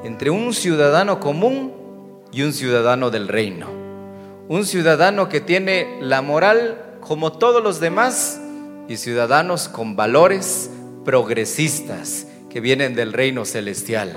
entre 0.08 0.30
un 0.30 0.54
ciudadano 0.54 1.20
común 1.20 1.74
y 2.32 2.43
un 2.43 2.54
ciudadano 2.54 3.10
del 3.10 3.28
reino. 3.28 3.67
Un 4.48 4.65
ciudadano 4.65 5.28
que 5.28 5.41
tiene 5.41 5.98
la 6.00 6.22
moral 6.22 6.98
como 7.02 7.34
todos 7.34 7.62
los 7.62 7.82
demás 7.82 8.39
y 8.88 8.96
ciudadanos 8.96 9.67
con 9.67 9.98
valores 9.98 10.72
progresistas 11.04 12.26
que 12.50 12.62
vienen 12.62 12.96
del 12.96 13.12
reino 13.12 13.43
celestial, 13.43 14.13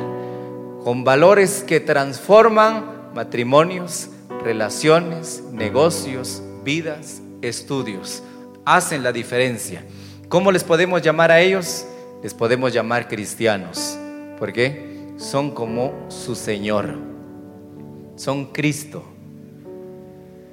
con 0.85 1.03
valores 1.03 1.65
que 1.67 1.81
transforman 1.81 3.11
matrimonios, 3.13 4.11
relaciones, 4.45 5.43
negocios, 5.51 6.41
vidas, 6.63 7.21
estudios. 7.43 8.23
Hacen 8.65 9.03
la 9.03 9.11
diferencia. 9.11 9.85
¿Cómo 10.29 10.53
les 10.53 10.63
podemos 10.63 11.03
llamar 11.03 11.33
a 11.33 11.41
ellos? 11.41 11.85
Les 12.23 12.33
podemos 12.33 12.73
llamar 12.73 13.09
cristianos. 13.09 13.99
¿Por 14.39 14.53
qué? 14.53 14.90
Son 15.21 15.51
como 15.51 15.93
su 16.09 16.35
Señor. 16.35 16.95
Son 18.17 18.47
Cristo. 18.47 19.05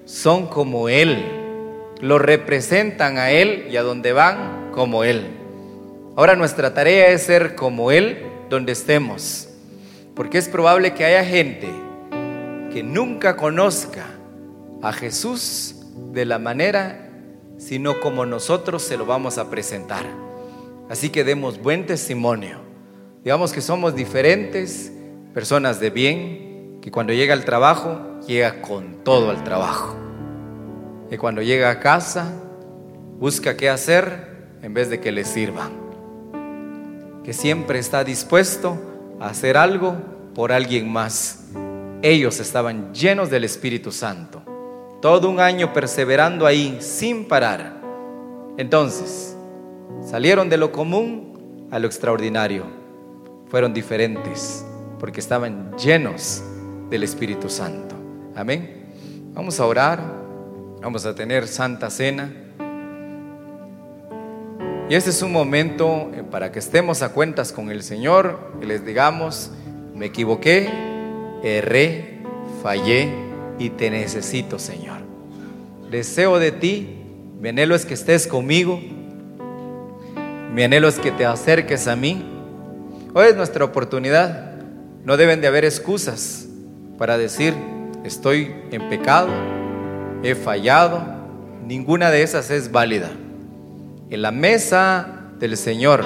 Son 0.04 0.48
como 0.48 0.90
Él. 0.90 1.24
Lo 2.02 2.20
representan 2.20 3.18
a 3.18 3.32
Él 3.32 3.70
y 3.72 3.78
a 3.78 3.82
donde 3.82 4.12
van 4.12 4.72
como 4.74 5.06
Él. 5.06 5.26
Ahora 6.18 6.36
nuestra 6.36 6.74
tarea 6.74 7.08
es 7.08 7.24
ser 7.24 7.56
como 7.56 7.92
Él 7.92 8.26
donde 8.50 8.74
estemos, 8.74 9.48
porque 10.16 10.38
es 10.38 10.50
probable 10.50 10.94
que 10.94 11.06
haya 11.06 11.24
gente 11.24 11.70
que 12.74 12.84
nunca 12.84 13.38
conozca 13.38 14.06
a 14.82 14.92
Jesús 14.92 15.76
de 16.12 16.26
la 16.26 16.40
manera, 16.40 17.10
sino 17.58 18.02
como 18.02 18.26
nosotros 18.26 18.84
se 18.84 18.98
lo 18.98 19.06
vamos 19.06 19.38
a 19.38 19.50
presentar. 19.50 20.06
Así 20.90 21.10
que 21.10 21.24
demos 21.24 21.62
buen 21.62 21.86
testimonio. 21.86 22.67
Digamos 23.24 23.54
que 23.54 23.62
somos 23.62 23.96
diferentes, 23.96 24.92
personas 25.34 25.80
de 25.80 25.90
bien, 25.90 26.80
que 26.82 26.92
cuando 26.92 27.14
llega 27.14 27.34
al 27.34 27.46
trabajo, 27.46 28.00
llega 28.28 28.62
con 28.62 29.04
todo 29.04 29.30
al 29.30 29.44
trabajo. 29.44 29.96
Y 31.12 31.18
cuando 31.18 31.42
llega 31.42 31.70
a 31.70 31.80
casa, 31.80 32.34
busca 33.20 33.58
qué 33.58 33.70
hacer 33.70 34.58
en 34.62 34.74
vez 34.74 34.90
de 34.90 35.00
que 35.00 35.12
le 35.12 35.24
sirvan 35.24 35.88
que 37.28 37.34
siempre 37.34 37.78
está 37.78 38.06
dispuesto 38.06 38.78
a 39.20 39.28
hacer 39.28 39.58
algo 39.58 39.98
por 40.34 40.54
alguien 40.54 40.90
más. 40.90 41.48
Ellos 42.02 42.40
estaban 42.40 42.94
llenos 42.94 43.30
del 43.30 43.44
Espíritu 43.44 43.92
Santo, 43.92 44.42
todo 45.02 45.30
un 45.30 45.42
año 45.42 45.74
perseverando 45.74 46.46
ahí 46.46 46.78
sin 46.80 47.26
parar. 47.26 47.82
Entonces, 48.58 49.36
salieron 50.10 50.48
de 50.48 50.56
lo 50.56 50.72
común 50.72 51.68
a 51.70 51.80
lo 51.80 51.88
extraordinario. 51.88 52.64
Fueron 53.50 53.74
diferentes 53.74 54.66
porque 55.00 55.20
estaban 55.20 55.72
llenos 55.78 56.44
del 56.90 57.04
Espíritu 57.04 57.50
Santo. 57.50 57.96
Amén. 58.36 58.86
Vamos 59.34 59.60
a 59.60 59.66
orar, 59.66 60.02
vamos 60.82 61.06
a 61.06 61.16
tener 61.16 61.48
santa 61.48 61.90
cena. 61.90 62.32
Y 64.90 64.96
este 64.96 65.10
es 65.10 65.22
un 65.22 65.32
momento 65.32 66.12
eh, 66.14 66.24
para 66.30 66.52
que 66.52 66.60
estemos 66.60 67.02
a 67.02 67.10
cuentas 67.10 67.52
con 67.52 67.70
el 67.70 67.84
Señor, 67.84 68.54
y 68.62 68.66
les 68.66 68.86
digamos, 68.86 69.52
me 69.94 70.08
equivoqué, 70.08 70.70
erré, 71.44 72.20
fallé 72.64 73.10
y 73.60 73.70
te 73.72 73.90
necesito, 73.90 74.60
Señor. 74.60 75.00
Deseo 75.92 76.40
de 76.40 76.52
ti, 76.52 77.04
mi 77.40 77.50
anhelo 77.50 77.76
es 77.76 77.86
que 77.86 77.94
estés 77.94 78.28
conmigo, 78.28 78.80
mi 80.54 80.64
anhelo 80.64 80.88
es 80.88 81.00
que 81.00 81.12
te 81.12 81.26
acerques 81.26 81.88
a 81.88 81.96
mí. 81.96 82.37
Hoy 83.20 83.30
es 83.30 83.36
nuestra 83.36 83.66
oportunidad, 83.66 84.62
no 85.04 85.18
deben 85.18 85.42
de 85.42 85.48
haber 85.48 85.66
excusas 85.66 86.46
para 87.00 87.18
decir, 87.18 87.56
estoy 88.04 88.54
en 88.70 88.90
pecado, 88.90 89.30
he 90.22 90.36
fallado, 90.36 91.02
ninguna 91.66 92.12
de 92.12 92.22
esas 92.22 92.52
es 92.52 92.72
válida 92.72 93.10
en 94.12 94.22
la 94.22 94.30
mesa 94.30 95.32
del 95.40 95.58
Señor. 95.58 96.06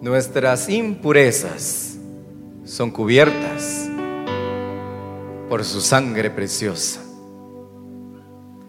Nuestras 0.00 0.68
impurezas 0.68 1.96
son 2.62 2.92
cubiertas 2.92 3.90
por 5.48 5.64
su 5.64 5.80
sangre 5.80 6.30
preciosa. 6.30 7.00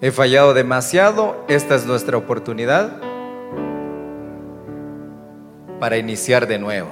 He 0.02 0.10
fallado 0.10 0.56
demasiado, 0.56 1.46
esta 1.48 1.76
es 1.76 1.86
nuestra 1.86 2.18
oportunidad 2.18 3.05
para 5.80 5.98
iniciar 5.98 6.48
de 6.48 6.60
nuevo. 6.60 6.90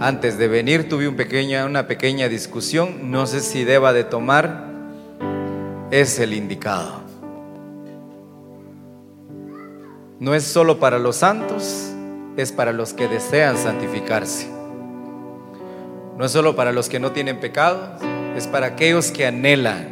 Antes 0.00 0.38
de 0.38 0.48
venir 0.48 0.88
tuve 0.88 1.08
una 1.08 1.86
pequeña 1.86 2.28
discusión, 2.28 3.10
no 3.10 3.26
sé 3.26 3.40
si 3.40 3.64
deba 3.64 3.92
de 3.92 4.04
tomar, 4.04 4.66
es 5.90 6.18
el 6.18 6.34
indicado. 6.34 7.02
No 10.20 10.34
es 10.34 10.44
solo 10.44 10.78
para 10.78 10.98
los 10.98 11.16
santos, 11.16 11.92
es 12.36 12.52
para 12.52 12.72
los 12.72 12.92
que 12.92 13.08
desean 13.08 13.56
santificarse. 13.56 14.48
No 16.18 16.24
es 16.24 16.32
solo 16.32 16.54
para 16.54 16.72
los 16.72 16.88
que 16.88 17.00
no 17.00 17.12
tienen 17.12 17.40
pecado, 17.40 17.96
es 18.36 18.46
para 18.46 18.66
aquellos 18.66 19.10
que 19.10 19.26
anhelan 19.26 19.88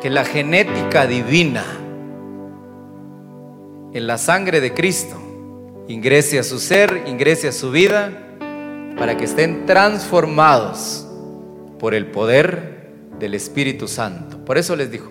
que 0.00 0.10
la 0.10 0.24
genética 0.24 1.06
divina 1.06 1.64
en 3.92 4.06
la 4.06 4.18
sangre 4.18 4.60
de 4.60 4.74
Cristo 4.74 5.21
ingrese 5.88 6.38
a 6.38 6.42
su 6.42 6.58
ser, 6.58 7.04
ingrese 7.06 7.48
a 7.48 7.52
su 7.52 7.70
vida, 7.70 8.12
para 8.96 9.16
que 9.16 9.24
estén 9.24 9.66
transformados 9.66 11.06
por 11.78 11.94
el 11.94 12.06
poder 12.06 12.90
del 13.18 13.34
Espíritu 13.34 13.88
Santo. 13.88 14.44
Por 14.44 14.58
eso 14.58 14.76
les 14.76 14.90
dijo, 14.90 15.10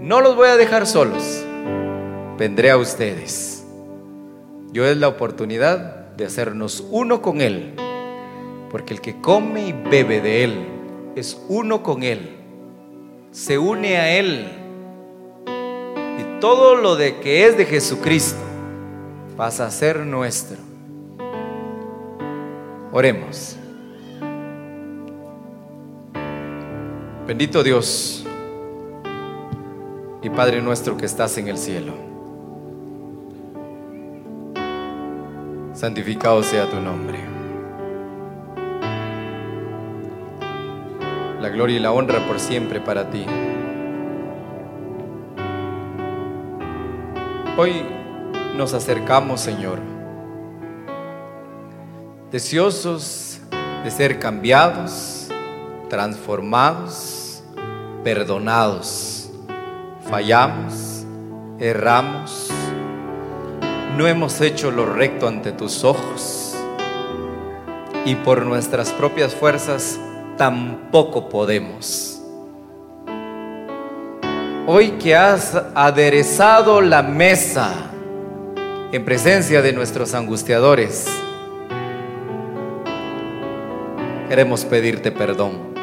no 0.00 0.20
los 0.20 0.36
voy 0.36 0.48
a 0.48 0.56
dejar 0.56 0.86
solos, 0.86 1.44
vendré 2.38 2.70
a 2.70 2.76
ustedes. 2.76 3.64
Yo 4.72 4.86
es 4.86 4.96
la 4.96 5.08
oportunidad 5.08 6.14
de 6.16 6.26
hacernos 6.26 6.84
uno 6.90 7.22
con 7.22 7.40
Él, 7.40 7.74
porque 8.70 8.94
el 8.94 9.00
que 9.00 9.20
come 9.20 9.68
y 9.68 9.72
bebe 9.72 10.20
de 10.20 10.44
Él 10.44 10.66
es 11.16 11.40
uno 11.48 11.82
con 11.82 12.02
Él, 12.02 12.36
se 13.30 13.58
une 13.58 13.96
a 13.96 14.16
Él. 14.16 14.48
Y 15.46 16.40
todo 16.40 16.76
lo 16.76 16.94
de 16.96 17.18
que 17.20 17.46
es 17.46 17.56
de 17.56 17.66
Jesucristo 17.66 18.43
pasa 19.36 19.66
a 19.66 19.70
ser 19.70 19.98
nuestro. 20.00 20.58
Oremos. 22.92 23.56
Bendito 27.26 27.62
Dios 27.62 28.24
y 30.22 30.30
Padre 30.30 30.62
nuestro 30.62 30.96
que 30.96 31.06
estás 31.06 31.36
en 31.38 31.48
el 31.48 31.58
cielo. 31.58 31.92
Santificado 35.72 36.42
sea 36.42 36.70
tu 36.70 36.80
nombre. 36.80 37.18
La 41.40 41.48
gloria 41.48 41.76
y 41.76 41.80
la 41.80 41.92
honra 41.92 42.20
por 42.26 42.38
siempre 42.38 42.80
para 42.80 43.10
ti. 43.10 43.26
Hoy 47.56 47.84
nos 48.56 48.72
acercamos, 48.72 49.40
Señor, 49.40 49.78
deseosos 52.30 53.40
de 53.82 53.90
ser 53.90 54.18
cambiados, 54.18 55.28
transformados, 55.88 57.42
perdonados. 58.02 59.30
Fallamos, 60.08 61.04
erramos, 61.58 62.50
no 63.96 64.06
hemos 64.06 64.40
hecho 64.40 64.70
lo 64.70 64.86
recto 64.86 65.26
ante 65.26 65.52
tus 65.52 65.82
ojos 65.82 66.54
y 68.04 68.14
por 68.16 68.44
nuestras 68.44 68.90
propias 68.92 69.34
fuerzas 69.34 69.98
tampoco 70.36 71.28
podemos. 71.28 72.20
Hoy 74.66 74.92
que 74.92 75.14
has 75.14 75.54
aderezado 75.74 76.80
la 76.80 77.02
mesa, 77.02 77.90
en 78.94 79.04
presencia 79.04 79.60
de 79.60 79.72
nuestros 79.72 80.14
angustiadores, 80.14 81.06
queremos 84.28 84.64
pedirte 84.64 85.10
perdón. 85.10 85.74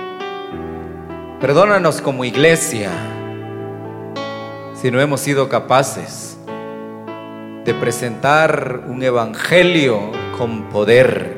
Perdónanos 1.42 2.00
como 2.00 2.24
iglesia 2.24 2.90
si 4.76 4.92
no 4.92 5.02
hemos 5.02 5.20
sido 5.20 5.50
capaces 5.50 6.38
de 7.66 7.74
presentar 7.74 8.86
un 8.88 9.04
evangelio 9.04 10.10
con 10.38 10.70
poder. 10.70 11.36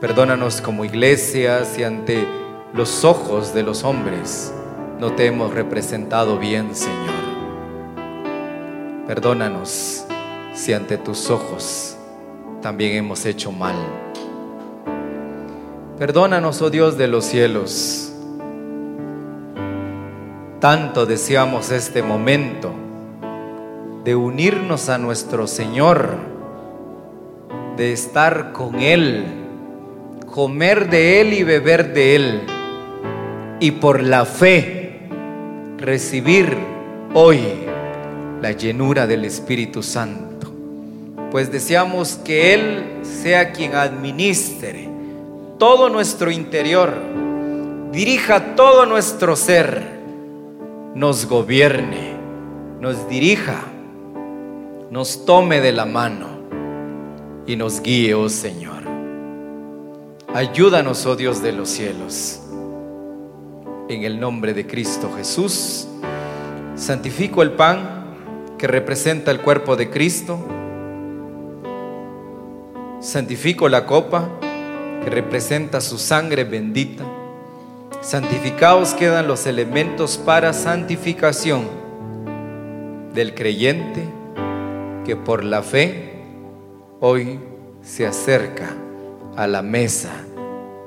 Perdónanos 0.00 0.62
como 0.62 0.86
iglesia 0.86 1.66
si 1.66 1.84
ante 1.84 2.26
los 2.72 3.04
ojos 3.04 3.52
de 3.52 3.64
los 3.64 3.84
hombres 3.84 4.54
no 4.98 5.12
te 5.12 5.26
hemos 5.26 5.52
representado 5.52 6.38
bien, 6.38 6.74
Señor. 6.74 7.18
Perdónanos 9.06 10.07
si 10.58 10.72
ante 10.72 10.98
tus 10.98 11.30
ojos 11.30 11.96
también 12.60 12.96
hemos 12.96 13.24
hecho 13.26 13.52
mal. 13.52 13.76
Perdónanos, 15.98 16.60
oh 16.62 16.68
Dios 16.68 16.98
de 16.98 17.06
los 17.06 17.24
cielos. 17.24 18.12
Tanto 20.58 21.06
deseamos 21.06 21.70
este 21.70 22.02
momento 22.02 22.72
de 24.02 24.16
unirnos 24.16 24.88
a 24.88 24.98
nuestro 24.98 25.46
Señor, 25.46 26.16
de 27.76 27.92
estar 27.92 28.52
con 28.52 28.80
Él, 28.80 29.26
comer 30.26 30.90
de 30.90 31.20
Él 31.20 31.34
y 31.34 31.44
beber 31.44 31.94
de 31.94 32.16
Él, 32.16 32.42
y 33.60 33.70
por 33.72 34.02
la 34.02 34.24
fe 34.24 35.08
recibir 35.76 36.56
hoy 37.14 37.40
la 38.42 38.50
llenura 38.50 39.06
del 39.06 39.24
Espíritu 39.24 39.84
Santo 39.84 40.27
pues 41.30 41.52
deseamos 41.52 42.16
que 42.16 42.54
Él 42.54 43.00
sea 43.02 43.52
quien 43.52 43.74
administre 43.74 44.88
todo 45.58 45.88
nuestro 45.88 46.30
interior, 46.30 46.94
dirija 47.92 48.54
todo 48.54 48.86
nuestro 48.86 49.34
ser, 49.36 49.98
nos 50.94 51.26
gobierne, 51.26 52.14
nos 52.80 53.08
dirija, 53.08 53.64
nos 54.90 55.26
tome 55.26 55.60
de 55.60 55.72
la 55.72 55.84
mano 55.84 56.28
y 57.46 57.56
nos 57.56 57.82
guíe, 57.82 58.14
oh 58.14 58.28
Señor. 58.28 58.84
Ayúdanos, 60.32 61.04
oh 61.06 61.16
Dios 61.16 61.42
de 61.42 61.52
los 61.52 61.68
cielos. 61.68 62.40
En 63.88 64.04
el 64.04 64.20
nombre 64.20 64.54
de 64.54 64.66
Cristo 64.66 65.10
Jesús, 65.16 65.88
santifico 66.76 67.42
el 67.42 67.52
pan 67.52 68.14
que 68.58 68.66
representa 68.66 69.30
el 69.30 69.40
cuerpo 69.40 69.76
de 69.76 69.90
Cristo 69.90 70.38
Santifico 73.00 73.68
la 73.68 73.86
copa 73.86 74.28
que 75.04 75.08
representa 75.08 75.80
su 75.80 75.98
sangre 75.98 76.42
bendita. 76.42 77.04
Santificados 78.00 78.92
quedan 78.94 79.28
los 79.28 79.46
elementos 79.46 80.18
para 80.18 80.52
santificación 80.52 81.68
del 83.14 83.34
creyente 83.34 84.02
que 85.04 85.14
por 85.14 85.44
la 85.44 85.62
fe 85.62 86.22
hoy 87.00 87.38
se 87.82 88.04
acerca 88.04 88.74
a 89.36 89.46
la 89.46 89.62
mesa, 89.62 90.10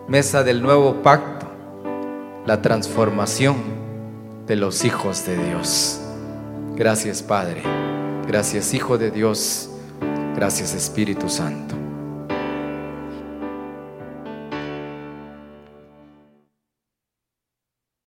mesa 0.09 0.43
del 0.43 0.61
nuevo 0.61 1.01
pacto, 1.01 1.47
la 2.45 2.61
transformación 2.61 3.55
de 4.47 4.57
los 4.57 4.83
hijos 4.83 5.25
de 5.25 5.37
Dios. 5.37 6.01
Gracias 6.75 7.23
Padre, 7.23 7.63
gracias 8.27 8.73
Hijo 8.73 8.97
de 8.97 9.11
Dios, 9.11 9.69
gracias 10.35 10.73
Espíritu 10.73 11.29
Santo. 11.29 11.80